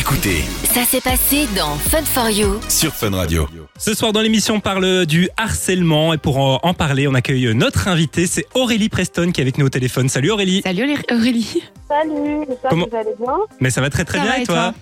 Écoutez 0.00 0.42
Ça 0.64 0.84
s'est 0.84 1.00
passé 1.02 1.46
dans 1.54 1.74
Fun 1.74 2.02
for 2.04 2.30
You. 2.30 2.58
sur 2.70 2.90
Fun 2.92 3.10
Radio. 3.14 3.46
Ce 3.78 3.92
soir 3.92 4.12
dans 4.12 4.22
l'émission, 4.22 4.54
on 4.54 4.60
parle 4.60 5.04
du 5.04 5.28
harcèlement 5.36 6.14
et 6.14 6.18
pour 6.18 6.38
en 6.64 6.72
parler, 6.74 7.06
on 7.06 7.12
accueille 7.14 7.54
notre 7.54 7.86
invité, 7.86 8.26
c'est 8.26 8.46
Aurélie 8.54 8.88
Preston 8.88 9.30
qui 9.30 9.40
est 9.40 9.44
avec 9.44 9.58
nous 9.58 9.66
au 9.66 9.68
téléphone. 9.68 10.08
Salut 10.08 10.30
Aurélie. 10.30 10.62
Salut 10.62 10.84
Auré- 10.84 11.14
Aurélie. 11.14 11.62
Salut, 11.86 12.44
j'espère 12.48 12.70
Comment- 12.70 12.84
que 12.86 12.90
vous 12.90 12.96
allez 12.96 13.14
bien. 13.20 13.34
Mais 13.60 13.68
ça 13.70 13.80
va 13.82 13.90
très 13.90 14.04
très 14.06 14.18
Ça 14.18 14.24
bien 14.24 14.32
va 14.32 14.38
et 14.40 14.44
toi 14.46 14.72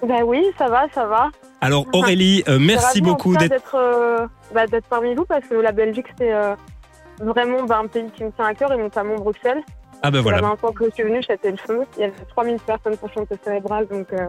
toi 0.00 0.08
Ben 0.08 0.22
oui, 0.24 0.42
ça 0.58 0.68
va, 0.68 0.86
ça 0.92 1.06
va. 1.06 1.30
Alors 1.60 1.86
Aurélie, 1.92 2.42
euh, 2.48 2.58
merci 2.58 3.00
beaucoup 3.00 3.36
d'être 3.36 3.50
d'être 3.50 3.76
euh, 3.76 4.26
bah, 4.52 4.66
d'être 4.66 4.86
parmi 4.88 5.14
vous 5.14 5.24
parce 5.24 5.46
que 5.46 5.54
la 5.54 5.70
Belgique 5.72 6.06
c'est 6.18 6.32
euh, 6.32 6.54
vraiment 7.20 7.62
bah, 7.64 7.80
un 7.84 7.86
pays 7.86 8.10
qui 8.16 8.24
me 8.24 8.32
tient 8.32 8.46
à 8.46 8.54
cœur 8.54 8.72
et 8.72 8.76
notamment 8.76 9.14
Bruxelles. 9.16 9.62
Ah 10.02 10.10
ben 10.10 10.18
La 10.18 10.22
voilà. 10.22 10.38
dernière 10.40 10.58
fois 10.58 10.72
que 10.72 10.84
je 10.86 10.90
suis 10.90 11.02
venue, 11.04 11.22
c'était 11.26 11.50
le 11.50 11.56
feu. 11.56 11.80
Il 11.96 12.00
y 12.00 12.04
avait 12.04 12.12
3000 12.34 12.56
personnes 12.66 12.96
pour 12.96 13.12
chanter 13.12 13.34
cérébrale 13.44 13.86
donc 13.90 14.06
euh, 14.12 14.26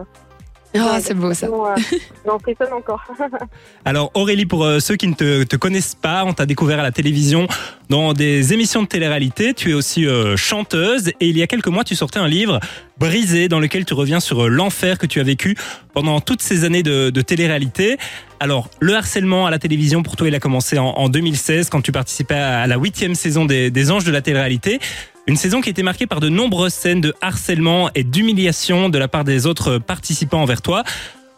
Oh, 0.76 0.80
ouais, 0.80 1.00
c'est 1.00 1.14
beau 1.14 1.32
ça. 1.32 1.46
euh, 1.46 1.76
j'en 2.26 2.36
frissonne 2.40 2.72
encore. 2.72 3.00
Alors 3.84 4.10
Aurélie, 4.14 4.44
pour 4.44 4.64
euh, 4.64 4.80
ceux 4.80 4.96
qui 4.96 5.06
ne 5.06 5.14
te, 5.14 5.44
te 5.44 5.54
connaissent 5.54 5.94
pas, 5.94 6.24
on 6.24 6.32
t'a 6.32 6.46
découvert 6.46 6.80
à 6.80 6.82
la 6.82 6.90
télévision 6.90 7.46
dans 7.90 8.12
des 8.12 8.52
émissions 8.52 8.82
de 8.82 8.88
télé-réalité. 8.88 9.54
Tu 9.54 9.70
es 9.70 9.72
aussi 9.74 10.04
euh, 10.04 10.36
chanteuse 10.36 11.10
et 11.20 11.28
il 11.28 11.38
y 11.38 11.44
a 11.44 11.46
quelques 11.46 11.68
mois, 11.68 11.84
tu 11.84 11.94
sortais 11.94 12.18
un 12.18 12.26
livre 12.26 12.58
brisé 12.98 13.46
dans 13.48 13.60
lequel 13.60 13.84
tu 13.84 13.94
reviens 13.94 14.18
sur 14.18 14.46
euh, 14.46 14.48
l'enfer 14.48 14.98
que 14.98 15.06
tu 15.06 15.20
as 15.20 15.24
vécu 15.24 15.54
pendant 15.92 16.20
toutes 16.20 16.42
ces 16.42 16.64
années 16.64 16.82
de, 16.82 17.10
de 17.10 17.20
télé-réalité. 17.20 17.96
Alors 18.40 18.68
le 18.80 18.96
harcèlement 18.96 19.46
à 19.46 19.52
la 19.52 19.60
télévision, 19.60 20.02
pour 20.02 20.16
toi, 20.16 20.26
il 20.26 20.34
a 20.34 20.40
commencé 20.40 20.76
en, 20.76 20.86
en 20.86 21.08
2016 21.08 21.70
quand 21.70 21.82
tu 21.82 21.92
participais 21.92 22.34
à 22.34 22.66
la 22.66 22.78
huitième 22.78 23.14
saison 23.14 23.44
des, 23.44 23.70
des 23.70 23.92
Anges 23.92 24.04
de 24.04 24.10
la 24.10 24.22
télé-réalité. 24.22 24.80
Une 25.26 25.36
saison 25.36 25.62
qui 25.62 25.70
était 25.70 25.82
marquée 25.82 26.06
par 26.06 26.20
de 26.20 26.28
nombreuses 26.28 26.74
scènes 26.74 27.00
de 27.00 27.14
harcèlement 27.22 27.88
et 27.94 28.04
d'humiliation 28.04 28.90
de 28.90 28.98
la 28.98 29.08
part 29.08 29.24
des 29.24 29.46
autres 29.46 29.78
participants 29.78 30.42
envers 30.42 30.60
toi. 30.60 30.84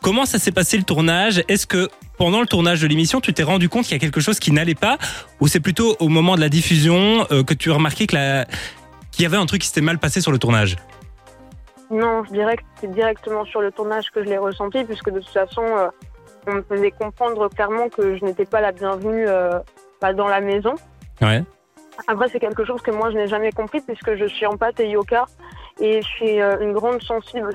Comment 0.03 0.27
ça 0.27 0.41
s'est 0.41 0.51
passé 0.51 0.77
le 0.77 0.83
tournage? 0.83 1.45
Est-ce 1.47 1.69
que 1.69 1.89
pendant 2.19 2.41
le 2.41 2.49
tournage 2.49 2.81
de 2.81 2.89
l'émission, 2.89 3.21
tu 3.21 3.33
t'es 3.33 3.45
rendu 3.45 3.69
compte 3.69 3.85
qu'il 3.85 3.93
y 3.93 3.97
a 3.97 4.01
quelque 4.01 4.21
chose 4.21 4.41
qui 4.41 4.51
n'allait 4.51 4.75
pas? 4.75 4.99
Ou 5.41 5.47
c'est 5.47 5.61
plutôt 5.61 5.97
au 6.01 6.09
moment 6.09 6.35
de 6.35 6.41
la 6.41 6.49
diffusion 6.49 7.29
euh, 7.31 7.45
que 7.45 7.55
tu 7.55 7.71
as 7.71 7.75
remarqué 7.75 8.09
la... 8.11 8.47
qu'il 9.13 9.23
y 9.23 9.27
avait 9.27 9.37
un 9.37 9.47
truc 9.47 9.63
qui 9.63 9.69
s'était 9.69 9.81
mal 9.81 9.99
passé 9.99 10.21
sur 10.21 10.33
le 10.33 10.39
tournage? 10.39 10.75
Non, 11.89 12.25
je 12.25 12.33
dirais 12.33 12.57
que 12.57 12.63
c'est 12.81 12.91
directement 12.91 13.45
sur 13.45 13.61
le 13.61 13.71
tournage 13.71 14.11
que 14.13 14.25
je 14.25 14.29
l'ai 14.29 14.39
ressenti 14.39 14.83
puisque 14.83 15.11
de 15.11 15.21
toute 15.21 15.33
façon, 15.33 15.63
euh, 15.63 15.89
on 16.49 16.55
me 16.55 16.63
faisait 16.69 16.91
comprendre 16.91 17.49
clairement 17.51 17.89
que 17.89 18.17
je 18.19 18.25
n'étais 18.25 18.47
pas 18.47 18.61
la 18.61 18.73
bienvenue 18.73 19.27
euh, 19.29 19.61
bah, 20.01 20.13
dans 20.13 20.27
la 20.27 20.41
maison. 20.41 20.75
Ouais. 21.21 21.45
Après, 22.07 22.29
c'est 22.29 22.41
quelque 22.41 22.65
chose 22.65 22.83
que 22.83 22.91
moi, 22.91 23.11
je 23.11 23.17
n'ai 23.17 23.27
jamais 23.29 23.53
compris 23.53 23.81
puisque 23.81 24.15
je 24.15 24.27
suis 24.27 24.47
en 24.47 24.57
pâte 24.57 24.81
et 24.81 24.89
yoga 24.89 25.25
et 25.81 26.03
je 26.03 26.07
suis 26.07 26.41
euh, 26.41 26.59
une 26.61 26.73
grande 26.73 27.03
sensible. 27.03 27.53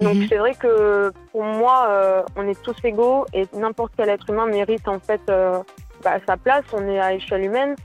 Donc, 0.00 0.14
Mhm. 0.16 0.26
c'est 0.28 0.36
vrai 0.38 0.54
que 0.54 1.12
pour 1.30 1.44
moi, 1.44 1.86
euh, 1.88 2.22
on 2.36 2.48
est 2.48 2.60
tous 2.62 2.76
égaux 2.84 3.26
et 3.32 3.46
n'importe 3.54 3.92
quel 3.96 4.08
être 4.08 4.28
humain 4.30 4.46
mérite 4.46 4.88
en 4.88 4.98
fait 4.98 5.20
euh, 5.28 5.58
bah, 6.02 6.14
sa 6.26 6.36
place. 6.36 6.64
On 6.72 6.86
est 6.88 6.98
à 7.00 7.12
échelle 7.14 7.44
humaine. 7.44 7.76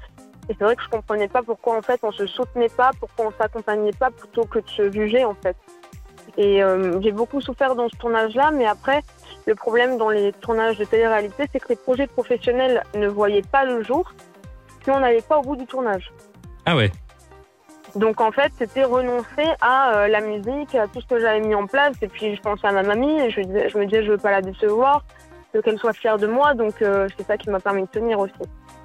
Et 0.50 0.56
c'est 0.58 0.64
vrai 0.64 0.76
que 0.78 0.84
je 0.84 0.90
comprenais 0.90 1.28
pas 1.28 1.42
pourquoi 1.44 1.76
en 1.78 1.82
fait 1.82 2.00
on 2.04 2.12
se 2.12 2.26
soutenait 2.26 2.70
pas, 2.70 2.92
pourquoi 3.00 3.26
on 3.28 3.32
s'accompagnait 3.32 3.92
pas 3.92 4.10
plutôt 4.12 4.46
que 4.46 4.60
de 4.60 4.70
se 4.70 4.90
juger 4.92 5.26
en 5.26 5.36
fait. 5.36 5.58
Et 6.38 6.64
euh, 6.64 7.02
j'ai 7.02 7.12
beaucoup 7.12 7.42
souffert 7.42 7.76
dans 7.76 7.90
ce 7.90 7.98
tournage-là, 7.98 8.52
mais 8.52 8.66
après, 8.66 9.02
le 9.46 9.56
problème 9.56 9.98
dans 9.98 10.10
les 10.10 10.32
tournages 10.34 10.78
de 10.78 10.86
télé-réalité, 10.86 11.48
c'est 11.52 11.60
que 11.60 11.70
les 11.70 11.76
projets 11.76 12.08
professionnels 12.08 12.84
ne 12.96 13.08
voyaient 13.08 13.42
pas 13.42 13.66
le 13.66 13.84
jour 13.84 14.14
si 14.88 14.92
on 14.92 15.02
n'allait 15.02 15.22
pas 15.22 15.38
au 15.40 15.42
bout 15.42 15.58
du 15.58 15.66
tournage. 15.66 16.14
Ah 16.66 16.78
ouais. 16.78 16.92
Donc 17.96 18.22
en 18.22 18.32
fait, 18.32 18.54
c'était 18.58 18.86
renoncer 18.86 19.50
à 19.60 19.98
euh, 19.98 20.08
la 20.08 20.22
musique, 20.22 20.74
à 20.76 20.88
tout 20.88 21.02
ce 21.02 21.08
que 21.08 21.20
j'avais 21.20 21.42
mis 21.42 21.56
en 21.56 21.68
place. 21.68 21.96
Et 22.02 22.08
puis 22.08 22.38
je 22.38 22.42
pensais 22.42 22.68
à 22.68 22.72
ma 22.72 22.84
mamie 22.84 23.20
et 23.20 23.30
je, 23.30 23.42
je 23.42 23.78
me 23.78 23.86
disais 23.86 24.06
je 24.06 24.12
veux 24.12 24.18
pas 24.18 24.32
la 24.32 24.42
décevoir, 24.42 25.04
je 25.52 25.58
veux 25.58 25.62
qu'elle 25.62 25.78
soit 25.78 25.92
fière 25.92 26.18
de 26.18 26.28
moi. 26.28 26.54
Donc 26.54 26.82
euh, 26.82 27.10
c'est 27.18 27.28
ça 27.28 27.36
qui 27.38 27.50
m'a 27.50 27.60
permis 27.60 27.82
de 27.82 27.88
tenir 27.88 28.18
aussi. 28.18 28.32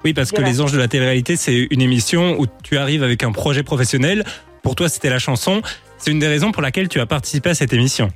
Oui, 0.03 0.13
parce 0.13 0.31
que. 0.31 0.41
Les 0.41 0.59
Anges 0.59 0.73
de 0.73 0.77
la 0.77 0.89
télé-réalité, 0.89 1.37
c'est 1.37 1.67
une 1.71 1.81
émission 1.81 2.35
où 2.37 2.47
tu 2.63 2.77
arrives 2.77 3.03
avec 3.03 3.23
un 3.23 3.31
projet 3.31 3.63
professionnel. 3.63 4.25
Pour 4.61 4.75
toi, 4.75 4.89
c'était 4.89 5.09
la 5.09 5.19
chanson. 5.19 5.61
C'est 5.97 6.11
une 6.11 6.19
des 6.19 6.27
raisons 6.27 6.51
pour 6.51 6.61
laquelle 6.61 6.89
tu 6.89 6.99
as 6.99 7.05
participé 7.05 7.51
à 7.51 7.55
cette 7.55 7.71
émission. 7.71 8.09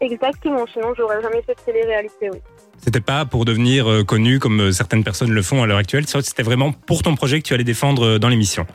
Exactement, 0.00 0.64
sinon 0.72 0.94
j'aurais 0.96 1.20
jamais 1.22 1.42
fait 1.42 1.54
de 1.54 1.60
télé-réalité, 1.72 2.30
oui. 2.30 2.38
C'était 2.78 3.00
pas 3.00 3.24
pour 3.24 3.44
devenir 3.44 3.90
euh, 3.90 4.04
connu 4.04 4.38
comme 4.38 4.60
euh, 4.60 4.72
certaines 4.72 5.02
personnes 5.02 5.30
le 5.32 5.42
font 5.42 5.62
à 5.62 5.66
l'heure 5.66 5.78
actuelle. 5.78 6.06
C'était 6.06 6.42
vraiment 6.42 6.72
pour 6.72 7.02
ton 7.02 7.14
projet 7.16 7.40
que 7.40 7.46
tu 7.46 7.54
allais 7.54 7.64
défendre 7.64 8.04
euh, 8.06 8.18
dans 8.18 8.28
l'émission. 8.28 8.66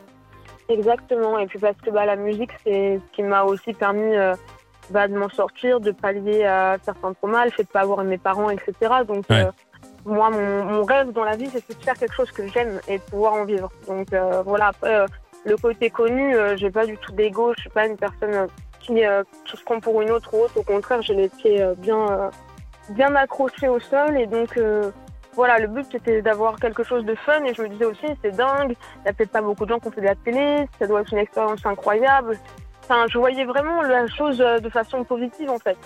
Exactement, 0.69 1.37
et 1.39 1.47
puis 1.47 1.59
parce 1.59 1.75
que 1.77 1.89
bah, 1.91 2.05
la 2.05 2.15
musique, 2.15 2.51
c'est 2.65 2.99
ce 2.99 3.15
qui 3.15 3.23
m'a 3.23 3.43
aussi 3.43 3.73
permis 3.73 4.15
euh, 4.15 4.35
bah, 4.89 5.07
de 5.07 5.15
m'en 5.17 5.29
sortir, 5.29 5.79
de 5.81 5.91
pallier 5.91 6.45
à 6.45 6.77
certains 6.83 7.13
traumas, 7.13 7.45
le 7.45 7.51
fait 7.51 7.63
de 7.63 7.67
pas 7.67 7.81
avoir 7.81 8.03
mes 8.03 8.17
parents, 8.17 8.49
etc. 8.49 8.73
Donc 9.07 9.25
Ouais. 9.29 9.43
euh, 9.45 9.51
moi, 10.05 10.29
mon, 10.29 10.63
mon 10.65 10.83
rêve 10.83 11.11
dans 11.11 11.23
la 11.23 11.35
vie, 11.35 11.49
c'est 11.51 11.77
de 11.77 11.83
faire 11.83 11.95
quelque 11.95 12.13
chose 12.15 12.31
que 12.31 12.47
j'aime 12.47 12.79
et 12.87 12.97
de 12.97 13.03
pouvoir 13.03 13.33
en 13.33 13.45
vivre. 13.45 13.69
Donc 13.87 14.07
voilà, 14.45 14.67
après, 14.67 15.05
le 15.45 15.55
côté 15.57 15.91
connu, 15.91 16.33
j'ai 16.55 16.71
pas 16.71 16.87
du 16.87 16.97
tout 16.97 17.11
d'ego, 17.11 17.53
je 17.55 17.61
suis 17.61 17.69
pas 17.69 17.85
une 17.85 17.97
personne 17.97 18.47
qui, 18.79 18.95
qui 19.45 19.57
se 19.57 19.63
prend 19.63 19.79
pour 19.79 20.01
une 20.01 20.09
autre 20.09 20.33
ou 20.33 20.37
autre, 20.45 20.57
au 20.57 20.63
contraire, 20.63 21.03
j'ai 21.03 21.13
les 21.13 21.29
pieds 21.29 21.63
bien, 21.77 22.31
bien 22.91 23.15
accrochés 23.15 23.67
au 23.67 23.79
sol, 23.79 24.17
et 24.17 24.27
donc... 24.27 24.57
euh, 24.57 24.91
voilà, 25.33 25.59
le 25.59 25.67
but 25.67 25.85
c'était 25.89 26.21
d'avoir 26.21 26.57
quelque 26.57 26.83
chose 26.83 27.05
de 27.05 27.15
fun 27.15 27.41
et 27.45 27.53
je 27.53 27.61
me 27.61 27.69
disais 27.69 27.85
aussi 27.85 28.05
c'est 28.21 28.35
dingue, 28.35 28.75
il 28.97 29.03
n'y 29.03 29.09
a 29.09 29.13
peut-être 29.13 29.31
pas 29.31 29.41
beaucoup 29.41 29.63
de 29.63 29.69
gens 29.69 29.79
qui 29.79 29.87
ont 29.87 29.91
fait 29.91 30.01
de 30.01 30.07
la 30.07 30.15
télé, 30.15 30.67
ça 30.77 30.87
doit 30.87 30.99
être 30.99 31.13
une 31.13 31.19
expérience 31.19 31.65
incroyable. 31.65 32.37
Enfin, 32.83 33.05
je 33.09 33.17
voyais 33.17 33.45
vraiment 33.45 33.81
la 33.81 34.07
chose 34.07 34.41
euh, 34.41 34.59
de 34.59 34.69
façon 34.69 35.05
positive 35.05 35.49
en 35.49 35.57
fait. 35.57 35.77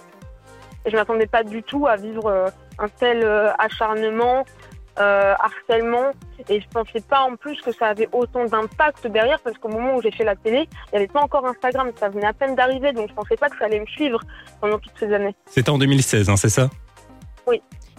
Et 0.83 0.89
je 0.89 0.95
m'attendais 0.95 1.27
pas 1.27 1.43
du 1.43 1.61
tout 1.61 1.85
à 1.85 1.95
vivre 1.95 2.25
euh, 2.25 2.47
un 2.79 2.87
tel 2.87 3.23
acharnement, 3.59 4.45
harcèlement. 4.97 6.11
Et 6.49 6.59
je 6.59 6.67
pensais 6.69 7.01
pas 7.07 7.21
en 7.21 7.35
plus 7.35 7.61
que 7.61 7.71
ça 7.71 7.87
avait 7.87 8.09
autant 8.13 8.45
d'impact 8.45 9.05
derrière 9.05 9.39
parce 9.41 9.59
qu'au 9.59 9.69
moment 9.69 9.95
où 9.95 10.01
j'ai 10.01 10.11
fait 10.11 10.23
la 10.23 10.35
télé, 10.35 10.67
il 10.87 10.89
n'y 10.93 10.97
avait 10.97 11.07
pas 11.07 11.21
encore 11.21 11.45
Instagram, 11.45 11.91
ça 11.99 12.09
venait 12.09 12.25
à 12.25 12.33
peine 12.33 12.55
d'arriver, 12.55 12.93
donc 12.93 13.09
je 13.09 13.13
pensais 13.13 13.35
pas 13.35 13.49
que 13.49 13.57
ça 13.59 13.65
allait 13.65 13.79
me 13.79 13.85
suivre 13.85 14.19
pendant 14.59 14.79
toutes 14.79 14.97
ces 14.97 15.13
années. 15.13 15.35
C'était 15.45 15.69
en 15.69 15.77
2016, 15.77 16.29
hein, 16.29 16.35
c'est 16.35 16.49
ça? 16.49 16.69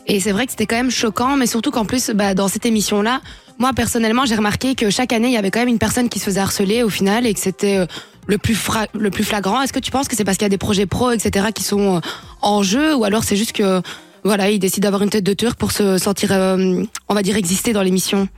Et 0.09 0.21
c'est 0.21 0.31
vrai 0.31 0.47
que 0.47 0.53
c'était 0.53 0.67
quand 0.67 0.77
même 0.77 0.91
choquant, 0.91 1.37
mais 1.37 1.47
surtout 1.47 1.73
qu'en 1.73 1.85
plus, 1.85 2.11
bah, 2.11 2.35
dans 2.35 2.47
cette 2.47 2.65
émission-là, 2.65 3.21
moi 3.59 3.73
personnellement, 3.75 4.25
j'ai 4.25 4.37
remarqué 4.37 4.75
que 4.77 4.89
chaque 4.91 5.13
année, 5.13 5.29
il 5.29 5.33
y 5.33 5.37
avait 5.37 5.51
quand 5.51 5.59
même 5.61 5.69
une 5.69 5.79
personne 5.81 6.09
qui 6.09 6.21
se 6.21 6.27
faisait 6.27 6.41
harceler 6.41 6.83
au 6.85 6.89
final 6.91 7.27
et 7.27 7.35
que 7.35 7.41
c'était 7.41 7.79
euh, 7.79 7.87
le 8.29 8.39
plus 8.39 8.55
fra- 8.55 8.87
le 8.95 9.11
plus 9.11 9.25
flagrant. 9.25 9.61
Est-ce 9.63 9.73
que 9.73 9.81
tu 9.81 9.91
penses 9.91 10.07
que 10.07 10.15
c'est 10.15 10.23
parce 10.25 10.37
qu'il 10.39 10.45
y 10.45 10.47
a 10.47 10.51
des 10.51 10.59
projets 10.59 10.87
pro, 10.87 11.11
etc., 11.11 11.47
qui 11.53 11.65
sont 11.65 11.97
euh, 11.97 12.01
en 12.41 12.63
jeu, 12.63 12.95
ou 12.95 13.03
alors 13.05 13.25
c'est 13.25 13.35
juste 13.37 13.53
que 13.53 13.83
voilà, 14.23 14.51
ils 14.51 14.59
décident 14.61 14.87
d'avoir 14.87 15.03
une 15.03 15.11
tête 15.11 15.25
de 15.25 15.33
turc 15.33 15.59
pour 15.59 15.73
se 15.73 15.99
sentir, 15.99 16.31
euh, 16.33 16.85
on 17.09 17.15
va 17.15 17.23
dire, 17.23 17.37
exister 17.37 17.73
dans 17.73 17.83
l'émission? 17.83 18.29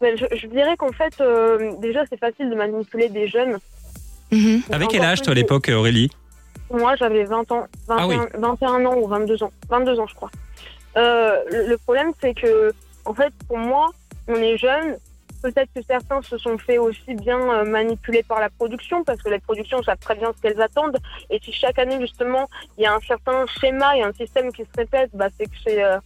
Je, 0.00 0.24
je 0.36 0.46
dirais 0.46 0.76
qu'en 0.78 0.92
fait, 0.92 1.20
euh, 1.20 1.72
déjà 1.82 2.00
c'est 2.08 2.18
facile 2.18 2.48
de 2.48 2.54
manipuler 2.54 3.08
des 3.08 3.28
jeunes. 3.28 3.58
Mhm. 4.30 4.62
Avec 4.70 4.88
quel 4.88 5.02
âge, 5.02 5.20
toi, 5.22 5.32
à 5.32 5.34
l'époque, 5.34 5.70
Aurélie? 5.74 6.10
Moi, 6.70 6.96
j'avais 6.96 7.24
20 7.24 7.50
ans, 7.52 7.66
21, 7.86 7.96
Ah 7.98 8.06
oui. 8.06 8.16
21 8.34 8.84
ans 8.86 8.96
ou 8.96 9.06
22 9.06 9.42
ans. 9.42 9.52
22 9.68 10.00
ans, 10.00 10.06
je 10.06 10.14
crois. 10.14 10.30
Euh, 10.96 11.42
le, 11.50 11.68
le 11.68 11.78
problème, 11.78 12.12
c'est 12.20 12.34
que, 12.34 12.72
en 13.04 13.14
fait, 13.14 13.32
pour 13.46 13.58
moi, 13.58 13.90
on 14.26 14.34
est 14.34 14.56
jeune. 14.56 14.96
Peut-être 15.40 15.70
que 15.72 15.80
certains 15.82 16.20
se 16.22 16.36
sont 16.36 16.58
fait 16.58 16.78
aussi 16.78 17.14
bien 17.14 17.38
euh, 17.38 17.64
manipuler 17.64 18.24
par 18.24 18.40
la 18.40 18.50
production, 18.50 19.04
parce 19.04 19.22
que 19.22 19.28
les 19.28 19.38
productions 19.38 19.80
savent 19.84 19.98
très 19.98 20.16
bien 20.16 20.32
ce 20.36 20.42
qu'elles 20.42 20.60
attendent. 20.60 20.98
Et 21.30 21.38
si 21.42 21.52
chaque 21.52 21.78
année, 21.78 21.98
justement, 22.00 22.48
il 22.76 22.82
y 22.82 22.86
a 22.86 22.94
un 22.94 23.00
certain 23.00 23.46
schéma 23.46 23.96
et 23.96 24.02
un 24.02 24.12
système 24.12 24.52
qui 24.52 24.62
se 24.62 24.70
répète, 24.76 25.10
bah, 25.14 25.28
c'est 25.38 25.46
que 25.46 25.56
c'est 25.64 25.82
euh, 25.84 25.98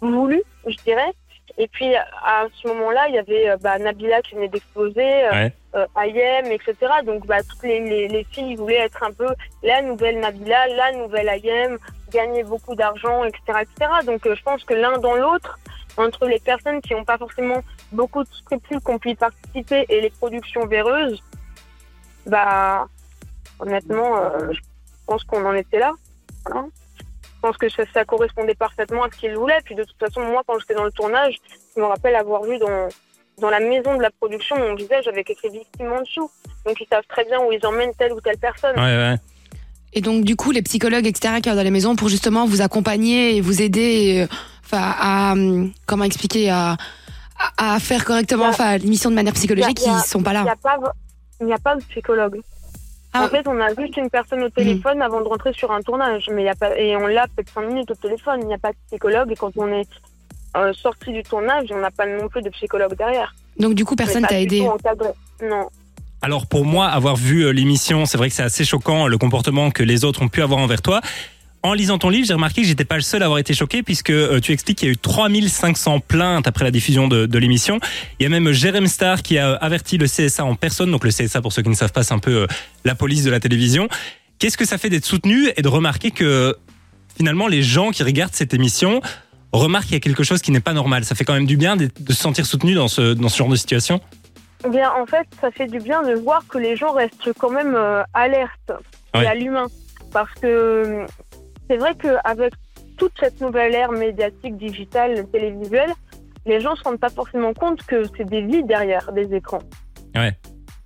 voulu, 0.00 0.42
je 0.66 0.76
dirais. 0.84 1.12
Et 1.56 1.66
puis, 1.68 1.94
à 1.96 2.46
ce 2.60 2.68
moment-là, 2.68 3.08
il 3.08 3.14
y 3.14 3.18
avait 3.18 3.48
euh, 3.50 3.56
bah, 3.56 3.78
Nabila 3.78 4.20
qui 4.22 4.34
venait 4.34 4.48
d'exploser. 4.48 5.24
euh, 5.26 5.30
Ouais. 5.30 5.52
euh, 5.74 5.86
Ayem, 6.02 6.46
etc. 6.46 6.74
Donc 7.04 7.26
bah, 7.26 7.42
toutes 7.42 7.62
les, 7.62 7.80
les, 7.80 8.08
les 8.08 8.24
filles 8.24 8.56
voulaient 8.56 8.76
être 8.86 9.02
un 9.02 9.12
peu 9.12 9.28
la 9.62 9.82
nouvelle 9.82 10.18
Nabila, 10.20 10.66
la 10.68 10.92
nouvelle 10.92 11.28
Ayem, 11.28 11.78
gagner 12.10 12.42
beaucoup 12.42 12.74
d'argent, 12.74 13.24
etc., 13.24 13.60
etc. 13.62 13.90
Donc 14.06 14.26
euh, 14.26 14.34
je 14.34 14.42
pense 14.42 14.64
que 14.64 14.74
l'un 14.74 14.98
dans 14.98 15.14
l'autre, 15.14 15.58
entre 15.96 16.26
les 16.26 16.38
personnes 16.38 16.80
qui 16.80 16.94
n'ont 16.94 17.04
pas 17.04 17.18
forcément 17.18 17.60
beaucoup 17.92 18.22
de 18.24 18.28
scrupules 18.32 18.80
qui 18.80 18.90
ont 18.90 18.98
pu 18.98 19.10
y 19.10 19.14
participer 19.14 19.84
et 19.88 20.00
les 20.00 20.10
productions 20.10 20.64
véreuses, 20.66 21.22
bah 22.26 22.86
honnêtement, 23.58 24.16
euh, 24.18 24.52
je 24.52 24.60
pense 25.06 25.24
qu'on 25.24 25.44
en 25.44 25.54
était 25.54 25.78
là. 25.80 25.92
Voilà. 26.46 26.66
Je 27.38 27.46
pense 27.48 27.56
que 27.56 27.68
ça, 27.68 27.84
ça 27.94 28.04
correspondait 28.04 28.54
parfaitement 28.56 29.04
à 29.04 29.08
ce 29.12 29.18
qu'ils 29.20 29.34
voulaient. 29.36 29.60
Puis 29.64 29.76
de 29.76 29.84
toute 29.84 29.98
façon, 29.98 30.20
moi, 30.22 30.42
quand 30.46 30.58
j'étais 30.58 30.74
dans 30.74 30.84
le 30.84 30.90
tournage, 30.90 31.36
je 31.76 31.80
me 31.80 31.86
rappelle 31.86 32.16
avoir 32.16 32.42
vu 32.42 32.58
dans, 32.58 32.88
dans 33.40 33.48
la 33.50 33.60
maison 33.60 33.96
de 33.96 34.02
la 34.02 34.10
production 34.10 34.58
mon 34.58 34.74
visage 34.74 35.06
avec 35.06 35.30
écrit 35.30 35.48
victime 35.48 35.92
en 35.92 36.00
dessous. 36.00 36.28
Donc 36.66 36.80
ils 36.80 36.86
savent 36.88 37.06
très 37.08 37.24
bien 37.24 37.38
où 37.40 37.52
ils 37.52 37.64
emmènent 37.64 37.94
telle 37.96 38.12
ou 38.12 38.20
telle 38.20 38.38
personne. 38.38 38.74
Ouais, 38.76 38.82
ouais. 38.82 39.14
Et 39.94 40.00
donc, 40.00 40.24
du 40.24 40.34
coup, 40.36 40.50
les 40.50 40.62
psychologues, 40.62 41.06
etc., 41.06 41.36
qui 41.40 41.48
sont 41.48 41.54
dans 41.56 41.62
les 41.62 41.70
maisons 41.70 41.94
pour 41.96 42.08
justement 42.08 42.44
vous 42.44 42.60
accompagner 42.60 43.36
et 43.36 43.40
vous 43.40 43.62
aider, 43.62 44.26
euh, 44.28 44.34
enfin, 44.64 44.94
à, 44.98 45.32
hum, 45.32 45.72
comment 45.86 46.04
expliquer, 46.04 46.50
à, 46.50 46.76
à 47.56 47.74
à 47.74 47.78
faire 47.80 48.04
correctement, 48.04 48.50
l'émission 48.82 49.10
de 49.10 49.14
manière 49.14 49.32
psychologique, 49.34 49.78
a- 49.86 50.00
ils 50.04 50.08
sont 50.08 50.22
pas 50.24 50.32
Il 50.32 50.40
n'y 50.40 50.44
là. 50.46 50.54
a 50.64 50.78
il 51.40 51.46
n'y 51.46 51.52
a 51.52 51.58
pas 51.58 51.76
de 51.76 51.82
psychologue. 51.84 52.40
Ah. 53.12 53.24
En 53.24 53.28
fait, 53.28 53.46
on 53.48 53.58
a 53.60 53.74
juste 53.74 53.96
une 53.96 54.10
personne 54.10 54.42
au 54.42 54.50
téléphone 54.50 55.00
avant 55.00 55.20
de 55.20 55.28
rentrer 55.28 55.52
sur 55.52 55.72
un 55.72 55.80
tournage, 55.80 56.28
mais 56.30 56.42
il 56.42 56.46
y 56.46 56.50
a 56.50 56.54
pas 56.54 56.78
et 56.78 56.96
on 56.96 57.06
l'a 57.06 57.26
peut-être 57.28 57.52
5 57.52 57.62
minutes 57.62 57.90
au 57.90 57.94
téléphone. 57.94 58.40
Il 58.42 58.48
n'y 58.48 58.54
a 58.54 58.58
pas 58.58 58.70
de 58.70 58.76
psychologue 58.88 59.32
et 59.32 59.36
quand 59.36 59.52
on 59.56 59.72
est 59.72 59.88
euh, 60.56 60.72
sorti 60.74 61.12
du 61.12 61.22
tournage, 61.22 61.68
on 61.70 61.78
n'a 61.78 61.90
pas 61.90 62.06
non 62.06 62.28
plus 62.28 62.42
de 62.42 62.50
psychologue 62.50 62.94
derrière. 62.96 63.34
Donc 63.58 63.74
du 63.74 63.84
coup, 63.84 63.96
personne 63.96 64.26
t'a 64.26 64.40
aidé. 64.40 64.68
Non. 65.42 65.68
Alors 66.20 66.46
pour 66.46 66.64
moi, 66.64 66.86
avoir 66.86 67.16
vu 67.16 67.42
euh, 67.42 67.50
l'émission, 67.50 68.04
c'est 68.04 68.18
vrai 68.18 68.28
que 68.28 68.34
c'est 68.34 68.42
assez 68.42 68.64
choquant 68.64 69.06
le 69.06 69.18
comportement 69.18 69.70
que 69.70 69.82
les 69.82 70.04
autres 70.04 70.22
ont 70.22 70.28
pu 70.28 70.42
avoir 70.42 70.60
envers 70.60 70.82
toi. 70.82 71.00
En 71.64 71.72
lisant 71.72 71.98
ton 71.98 72.08
livre, 72.08 72.24
j'ai 72.26 72.34
remarqué 72.34 72.62
que 72.62 72.68
j'étais 72.68 72.84
pas 72.84 72.94
le 72.94 73.02
seul 73.02 73.20
à 73.22 73.24
avoir 73.26 73.40
été 73.40 73.52
choqué 73.52 73.82
puisque 73.82 74.10
euh, 74.10 74.38
tu 74.40 74.52
expliques 74.52 74.78
qu'il 74.78 74.88
y 74.88 74.90
a 74.90 74.94
eu 74.94 74.96
3500 74.96 76.00
plaintes 76.00 76.46
après 76.46 76.64
la 76.64 76.70
diffusion 76.70 77.08
de, 77.08 77.26
de 77.26 77.38
l'émission. 77.38 77.80
Il 78.18 78.22
y 78.22 78.26
a 78.26 78.28
même 78.28 78.52
Jérém 78.52 78.86
Star 78.86 79.22
qui 79.22 79.38
a 79.38 79.54
averti 79.54 79.98
le 79.98 80.06
CSA 80.06 80.44
en 80.44 80.54
personne. 80.54 80.90
Donc 80.92 81.04
le 81.04 81.10
CSA, 81.10 81.42
pour 81.42 81.52
ceux 81.52 81.62
qui 81.62 81.68
ne 81.68 81.74
savent 81.74 81.92
pas, 81.92 82.04
c'est 82.04 82.14
un 82.14 82.20
peu 82.20 82.42
euh, 82.42 82.46
la 82.84 82.94
police 82.94 83.24
de 83.24 83.30
la 83.30 83.40
télévision. 83.40 83.88
Qu'est-ce 84.38 84.56
que 84.56 84.64
ça 84.64 84.78
fait 84.78 84.88
d'être 84.88 85.04
soutenu 85.04 85.48
et 85.56 85.62
de 85.62 85.68
remarquer 85.68 86.12
que 86.12 86.56
finalement 87.16 87.48
les 87.48 87.62
gens 87.62 87.90
qui 87.90 88.04
regardent 88.04 88.34
cette 88.34 88.54
émission 88.54 89.00
remarquent 89.52 89.86
qu'il 89.86 89.94
y 89.94 89.96
a 89.96 90.00
quelque 90.00 90.22
chose 90.22 90.40
qui 90.40 90.52
n'est 90.52 90.60
pas 90.60 90.74
normal? 90.74 91.04
Ça 91.04 91.16
fait 91.16 91.24
quand 91.24 91.34
même 91.34 91.46
du 91.46 91.56
bien 91.56 91.76
de, 91.76 91.90
de 91.98 92.12
se 92.12 92.20
sentir 92.22 92.46
soutenu 92.46 92.74
dans 92.74 92.86
ce, 92.88 93.14
dans 93.14 93.28
ce 93.28 93.36
genre 93.36 93.48
de 93.48 93.56
situation? 93.56 94.00
Eh 94.64 94.68
Bien, 94.70 94.92
en 94.92 95.06
fait, 95.06 95.26
ça 95.40 95.50
fait 95.50 95.66
du 95.66 95.80
bien 95.80 96.02
de 96.04 96.14
voir 96.14 96.44
que 96.48 96.58
les 96.58 96.76
gens 96.76 96.92
restent 96.92 97.32
quand 97.36 97.50
même 97.50 97.74
euh, 97.74 98.04
alertes 98.14 98.72
Ouais. 99.14 99.24
et 99.24 99.26
à 99.26 99.34
l'humain. 99.34 99.66
Parce 100.12 100.32
que 100.40 100.46
euh, 100.46 101.06
c'est 101.68 101.76
vrai 101.76 101.94
qu'avec 101.94 102.52
toute 102.96 103.12
cette 103.20 103.40
nouvelle 103.40 103.74
ère 103.74 103.92
médiatique, 103.92 104.56
digitale, 104.56 105.26
télévisuelle, 105.28 105.92
les 106.46 106.60
gens 106.60 106.72
ne 106.72 106.76
se 106.76 106.82
rendent 106.84 106.98
pas 107.00 107.10
forcément 107.10 107.52
compte 107.54 107.82
que 107.84 108.02
c'est 108.16 108.24
des 108.24 108.40
vies 108.42 108.64
derrière 108.64 109.12
des 109.12 109.34
écrans. 109.34 109.60
Ouais. 110.14 110.32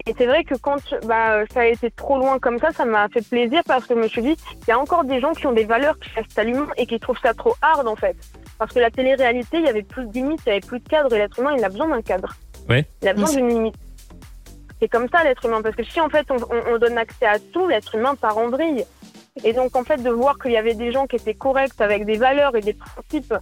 Et 0.05 0.14
c'est 0.19 0.26
vrai 0.26 0.43
que 0.43 0.56
quand 0.56 0.82
bah, 1.06 1.44
ça 1.55 1.61
a 1.61 1.67
été 1.67 1.90
trop 1.93 2.19
loin 2.19 2.40
comme 2.40 2.58
ça, 2.58 2.73
ça 2.73 2.84
m'a 2.84 3.08
fait 3.08 3.26
plaisir 3.26 3.62
parce 3.67 3.87
que 3.87 3.94
je 3.94 4.00
me 4.00 4.08
suis 4.08 4.20
dit, 4.23 4.37
il 4.62 4.69
y 4.69 4.73
a 4.73 4.79
encore 4.79 5.05
des 5.05 5.20
gens 5.20 5.32
qui 5.32 5.46
ont 5.46 5.52
des 5.52 5.64
valeurs 5.64 5.96
qui 6.00 6.11
restent 6.17 6.37
à 6.38 6.43
l'humain 6.43 6.67
et 6.76 6.87
qui 6.87 6.99
trouvent 6.99 7.20
ça 7.23 7.32
trop 7.34 7.55
hard 7.62 7.87
en 7.87 7.94
fait. 7.94 8.17
Parce 8.58 8.73
que 8.75 8.81
la 8.81 8.90
télé-réalité, 8.90 9.58
il 9.58 9.64
y 9.64 9.69
avait 9.69 9.82
plus 9.84 10.06
de 10.06 10.12
limites, 10.12 10.40
il 10.44 10.49
y 10.49 10.52
avait 10.52 10.61
plus 10.61 10.81
de 10.81 10.88
cadre 10.88 11.14
et 11.14 11.19
l'être 11.19 11.38
humain, 11.38 11.55
il 11.56 11.64
a 11.64 11.69
besoin 11.69 11.87
d'un 11.88 12.02
cadre. 12.02 12.34
Ouais. 12.69 12.84
Il 13.00 13.08
a 13.08 13.12
besoin 13.14 13.29
Oui. 13.31 13.37
d'une 13.37 13.49
limite. 13.49 13.75
C'est 14.81 14.88
comme 14.88 15.08
ça 15.08 15.23
l'être 15.23 15.44
humain, 15.46 15.62
parce 15.62 15.76
que 15.76 15.84
si 15.84 16.00
en 16.00 16.08
fait 16.08 16.26
on, 16.32 16.37
on- 16.37 16.75
on 16.75 16.79
donne 16.79 16.99
accès 16.99 17.26
à 17.26 17.38
tout, 17.38 17.69
l'être 17.69 17.94
humain 17.94 18.17
part 18.17 18.37
en 18.38 18.49
vrille. 18.49 18.84
Et 19.44 19.52
donc 19.55 19.75
en 19.76 19.82
fait 19.82 20.02
de 20.02 20.11
voir 20.11 20.38
qu'il 20.38 20.52
y 20.52 20.56
avait 20.58 20.75
des 20.75 20.93
gens 20.93 21.06
qui 21.06 21.17
étaient 21.17 21.34
corrects 21.34 21.81
avec 21.81 22.05
des 22.05 22.17
valeurs 22.19 22.55
et 22.55 22.61
des 22.61 22.75
principes, 22.75 23.32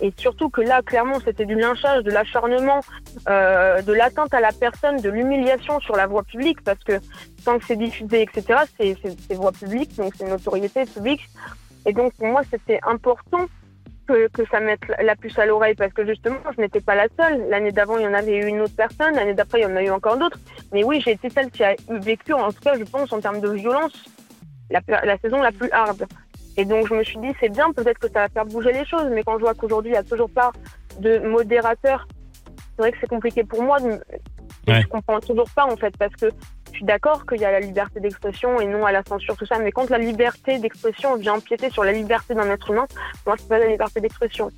et 0.00 0.12
surtout 0.16 0.48
que 0.48 0.62
là 0.62 0.80
clairement 0.80 1.20
c'était 1.22 1.44
du 1.44 1.54
lynchage, 1.54 2.02
de 2.02 2.10
l'acharnement, 2.10 2.80
euh, 3.28 3.82
de 3.82 3.92
l'atteinte 3.92 4.32
à 4.32 4.40
la 4.40 4.52
personne, 4.52 4.96
de 5.00 5.10
l'humiliation 5.10 5.80
sur 5.80 5.96
la 5.96 6.06
voie 6.06 6.22
publique, 6.22 6.62
parce 6.64 6.82
que 6.82 6.98
tant 7.44 7.58
que 7.58 7.66
c'est 7.66 7.76
diffusé, 7.76 8.22
etc., 8.22 8.60
c'est 8.80 8.96
c'est- 9.02 9.34
voie 9.34 9.52
publique, 9.52 9.94
donc 9.96 10.14
c'est 10.16 10.24
une 10.26 10.32
autorité 10.32 10.86
publique. 10.86 11.28
Et 11.84 11.92
donc 11.92 12.14
pour 12.14 12.26
moi 12.26 12.40
c'était 12.50 12.80
important 12.86 13.44
que, 14.08 14.28
que 14.28 14.46
ça 14.50 14.60
mette 14.60 14.80
la 15.02 15.14
puce 15.14 15.38
à 15.38 15.44
l'oreille 15.46 15.74
parce 15.74 15.92
que 15.92 16.06
justement, 16.06 16.36
je 16.56 16.60
n'étais 16.60 16.80
pas 16.80 16.94
la 16.94 17.06
seule. 17.18 17.48
L'année 17.48 17.72
d'avant, 17.72 17.96
il 17.98 18.04
y 18.04 18.06
en 18.06 18.12
avait 18.12 18.36
eu 18.36 18.46
une 18.46 18.60
autre 18.60 18.76
personne. 18.76 19.14
L'année 19.14 19.32
d'après, 19.32 19.60
il 19.60 19.62
y 19.62 19.66
en 19.66 19.76
a 19.76 19.82
eu 19.82 19.88
encore 19.88 20.18
d'autres. 20.18 20.38
Mais 20.74 20.84
oui, 20.84 21.00
j'ai 21.00 21.12
été 21.12 21.30
celle 21.30 21.50
qui 21.50 21.64
a 21.64 21.74
vécu, 21.88 22.34
en 22.34 22.52
tout 22.52 22.60
cas, 22.60 22.74
je 22.78 22.84
pense, 22.84 23.10
en 23.14 23.20
termes 23.20 23.40
de 23.40 23.48
violence, 23.48 24.04
la, 24.70 24.80
la 25.04 25.18
saison 25.18 25.40
la 25.40 25.52
plus 25.52 25.70
hard. 25.70 26.06
Et 26.56 26.64
donc, 26.64 26.86
je 26.86 26.94
me 26.94 27.02
suis 27.02 27.18
dit, 27.18 27.32
c'est 27.40 27.48
bien, 27.48 27.72
peut-être 27.72 27.98
que 27.98 28.08
ça 28.08 28.20
va 28.20 28.28
faire 28.28 28.46
bouger 28.46 28.72
les 28.72 28.84
choses. 28.84 29.08
Mais 29.10 29.22
quand 29.22 29.38
je 29.38 29.40
vois 29.40 29.54
qu'aujourd'hui, 29.54 29.90
il 29.90 29.94
n'y 29.94 29.98
a 29.98 30.04
toujours 30.04 30.30
pas 30.30 30.52
de 31.00 31.18
modérateur, 31.18 32.06
c'est 32.46 32.82
vrai 32.82 32.92
que 32.92 32.98
c'est 33.00 33.08
compliqué 33.08 33.42
pour 33.42 33.62
moi. 33.62 33.80
De... 33.80 33.88
Ouais. 34.68 34.82
Je 34.82 34.86
comprends 34.86 35.20
toujours 35.20 35.50
pas, 35.54 35.64
en 35.66 35.76
fait, 35.76 35.96
parce 35.98 36.14
que 36.14 36.26
je 36.70 36.76
suis 36.78 36.84
d'accord 36.84 37.26
qu'il 37.26 37.40
y 37.40 37.44
a 37.44 37.52
la 37.52 37.60
liberté 37.60 38.00
d'expression 38.00 38.60
et 38.60 38.66
non 38.66 38.86
à 38.86 38.92
la 38.92 39.02
censure, 39.02 39.36
tout 39.36 39.46
ça. 39.46 39.58
Mais 39.58 39.72
quand 39.72 39.90
la 39.90 39.98
liberté 39.98 40.58
d'expression 40.58 41.16
vient 41.16 41.34
empiéter 41.34 41.70
sur 41.70 41.84
la 41.84 41.92
liberté 41.92 42.34
d'un 42.34 42.48
être 42.50 42.70
humain, 42.70 42.86
moi, 43.26 43.34
c'est 43.38 43.48
pas 43.48 43.58
la 43.58 43.66
liberté 43.66 44.00
d'expression. 44.00 44.50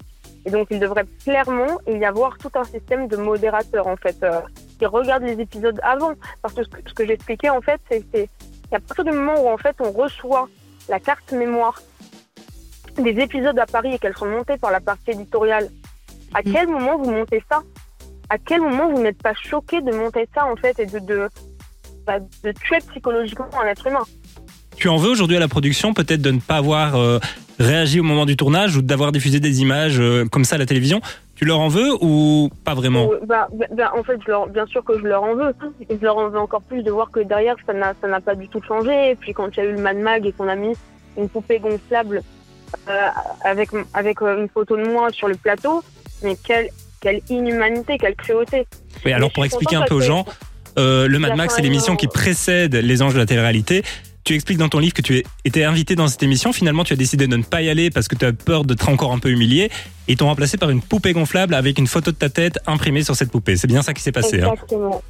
Et 0.44 0.50
donc, 0.50 0.68
il 0.70 0.78
devrait 0.78 1.06
clairement 1.24 1.78
y 1.88 2.04
avoir 2.04 2.36
tout 2.38 2.50
un 2.54 2.64
système 2.64 3.08
de 3.08 3.16
modérateurs, 3.16 3.86
en 3.86 3.96
fait, 3.96 4.16
euh, 4.22 4.40
qui 4.78 4.86
regardent 4.86 5.24
les 5.24 5.40
épisodes 5.40 5.80
avant. 5.82 6.12
Parce 6.42 6.54
que 6.54 6.62
ce 6.62 6.68
que, 6.68 6.78
ce 6.86 6.94
que 6.94 7.06
j'expliquais, 7.06 7.50
en 7.50 7.60
fait, 7.62 7.80
c'est 7.90 8.28
qu'à 8.70 8.80
partir 8.80 9.04
du 9.04 9.12
moment 9.12 9.34
où, 9.42 9.48
en 9.48 9.56
fait, 9.58 9.76
on 9.80 9.90
reçoit 9.90 10.48
la 10.88 11.00
carte 11.00 11.32
mémoire 11.32 11.80
des 12.98 13.10
épisodes 13.20 13.58
à 13.58 13.66
Paris 13.66 13.94
et 13.94 13.98
qu'elles 13.98 14.16
sont 14.16 14.26
montées 14.26 14.56
par 14.56 14.70
la 14.70 14.80
partie 14.80 15.10
éditoriale, 15.10 15.68
à 16.34 16.40
Mhm. 16.44 16.52
quel 16.52 16.68
moment 16.68 16.98
vous 16.98 17.10
montez 17.10 17.42
ça? 17.50 17.62
À 18.28 18.38
quel 18.38 18.60
moment 18.60 18.90
vous 18.90 19.02
n'êtes 19.02 19.22
pas 19.22 19.34
choqué 19.34 19.80
de 19.82 19.92
monter 19.92 20.28
ça, 20.34 20.46
en 20.46 20.56
fait, 20.56 20.78
et 20.80 20.86
de, 20.86 20.98
de, 20.98 21.28
bah, 22.06 22.18
de 22.42 22.52
tuer 22.52 22.78
psychologiquement 22.90 23.48
un 23.62 23.66
être 23.66 23.86
humain? 23.86 24.02
Tu 24.76 24.88
en 24.88 24.96
veux 24.96 25.10
aujourd'hui 25.10 25.36
à 25.36 25.40
la 25.40 25.48
production 25.48 25.94
peut-être 25.94 26.20
de 26.22 26.30
ne 26.32 26.40
pas 26.40 26.56
avoir 26.56 26.96
euh, 26.96 27.18
réagi 27.58 28.00
au 28.00 28.02
moment 28.02 28.26
du 28.26 28.36
tournage 28.36 28.76
ou 28.76 28.82
d'avoir 28.82 29.12
diffusé 29.12 29.40
des 29.40 29.60
images 29.62 29.98
euh, 30.00 30.26
comme 30.26 30.44
ça 30.44 30.56
à 30.56 30.58
la 30.58 30.66
télévision? 30.66 31.00
Tu 31.36 31.44
leur 31.44 31.60
en 31.60 31.68
veux 31.68 31.92
ou 32.00 32.50
pas 32.64 32.74
vraiment 32.74 33.06
Ou- 33.06 33.26
bah, 33.26 33.48
bah, 33.52 33.66
bah, 33.70 33.92
en 33.94 34.02
fait, 34.02 34.18
je 34.24 34.30
leur, 34.30 34.48
bien 34.48 34.66
sûr 34.66 34.82
que 34.82 34.98
je 34.98 35.04
leur 35.04 35.22
en 35.22 35.34
veux. 35.34 35.54
Et 35.88 35.96
je 35.96 36.02
leur 36.02 36.16
en 36.16 36.28
veux 36.28 36.38
encore 36.38 36.62
plus 36.62 36.82
de 36.82 36.90
voir 36.90 37.10
que 37.10 37.20
derrière, 37.20 37.56
ça 37.66 37.72
n'a, 37.74 38.20
pas 38.20 38.34
du 38.34 38.48
tout 38.48 38.62
changé. 38.66 39.10
Et 39.10 39.14
puis 39.14 39.34
quand 39.34 39.48
il 39.54 39.56
y 39.58 39.60
a 39.60 39.64
eu 39.66 39.72
le 39.72 39.80
Mad 39.80 39.98
Mag 39.98 40.26
et 40.26 40.32
qu'on 40.32 40.48
a 40.48 40.56
mis 40.56 40.74
une 41.18 41.28
poupée 41.28 41.58
gonflable 41.58 42.22
euh, 42.88 43.08
avec, 43.44 43.70
avec 43.94 44.22
euh, 44.22 44.40
une 44.40 44.48
photo 44.48 44.76
de 44.76 44.84
moi 44.84 45.10
sur 45.12 45.28
le 45.28 45.36
plateau, 45.36 45.82
mais 46.22 46.36
quelle, 46.42 46.70
quelle 47.00 47.20
inhumanité, 47.28 47.98
quelle 47.98 48.16
cruauté. 48.16 48.66
Oui, 49.04 49.12
alors 49.12 49.30
pour 49.30 49.44
expliquer 49.44 49.76
un 49.76 49.82
peu 49.82 49.94
aux 49.94 50.00
gens, 50.00 50.24
euh, 50.78 51.06
le 51.06 51.18
Mad 51.18 51.36
Max, 51.36 51.54
c'est 51.54 51.62
l'émission 51.62 51.94
euh, 51.94 51.96
qui 51.96 52.06
précède 52.06 52.74
Les 52.74 53.02
Anges 53.02 53.14
de 53.14 53.18
la 53.18 53.26
télé-réalité. 53.26 53.82
Tu 54.26 54.34
expliques 54.34 54.58
dans 54.58 54.68
ton 54.68 54.80
livre 54.80 54.92
que 54.92 55.02
tu 55.02 55.22
étais 55.44 55.62
invité 55.62 55.94
dans 55.94 56.08
cette 56.08 56.20
émission. 56.24 56.52
Finalement, 56.52 56.82
tu 56.82 56.92
as 56.92 56.96
décidé 56.96 57.28
de 57.28 57.36
ne 57.36 57.44
pas 57.44 57.62
y 57.62 57.70
aller 57.70 57.90
parce 57.90 58.08
que 58.08 58.16
tu 58.16 58.24
as 58.24 58.32
peur 58.32 58.64
d'être 58.64 58.88
encore 58.88 59.12
un 59.12 59.20
peu 59.20 59.30
humilié. 59.30 59.70
Et 60.08 60.12
ils 60.14 60.16
t'ont 60.16 60.26
remplacé 60.26 60.56
par 60.56 60.68
une 60.68 60.80
poupée 60.82 61.12
gonflable 61.12 61.54
avec 61.54 61.78
une 61.78 61.86
photo 61.86 62.10
de 62.10 62.16
ta 62.16 62.28
tête 62.28 62.58
imprimée 62.66 63.04
sur 63.04 63.14
cette 63.14 63.30
poupée. 63.30 63.56
C'est 63.56 63.68
bien 63.68 63.82
ça 63.82 63.94
qui 63.94 64.02
s'est 64.02 64.10
passé. 64.10 64.42
hein. 64.42 64.50
Exactement. 64.52 65.00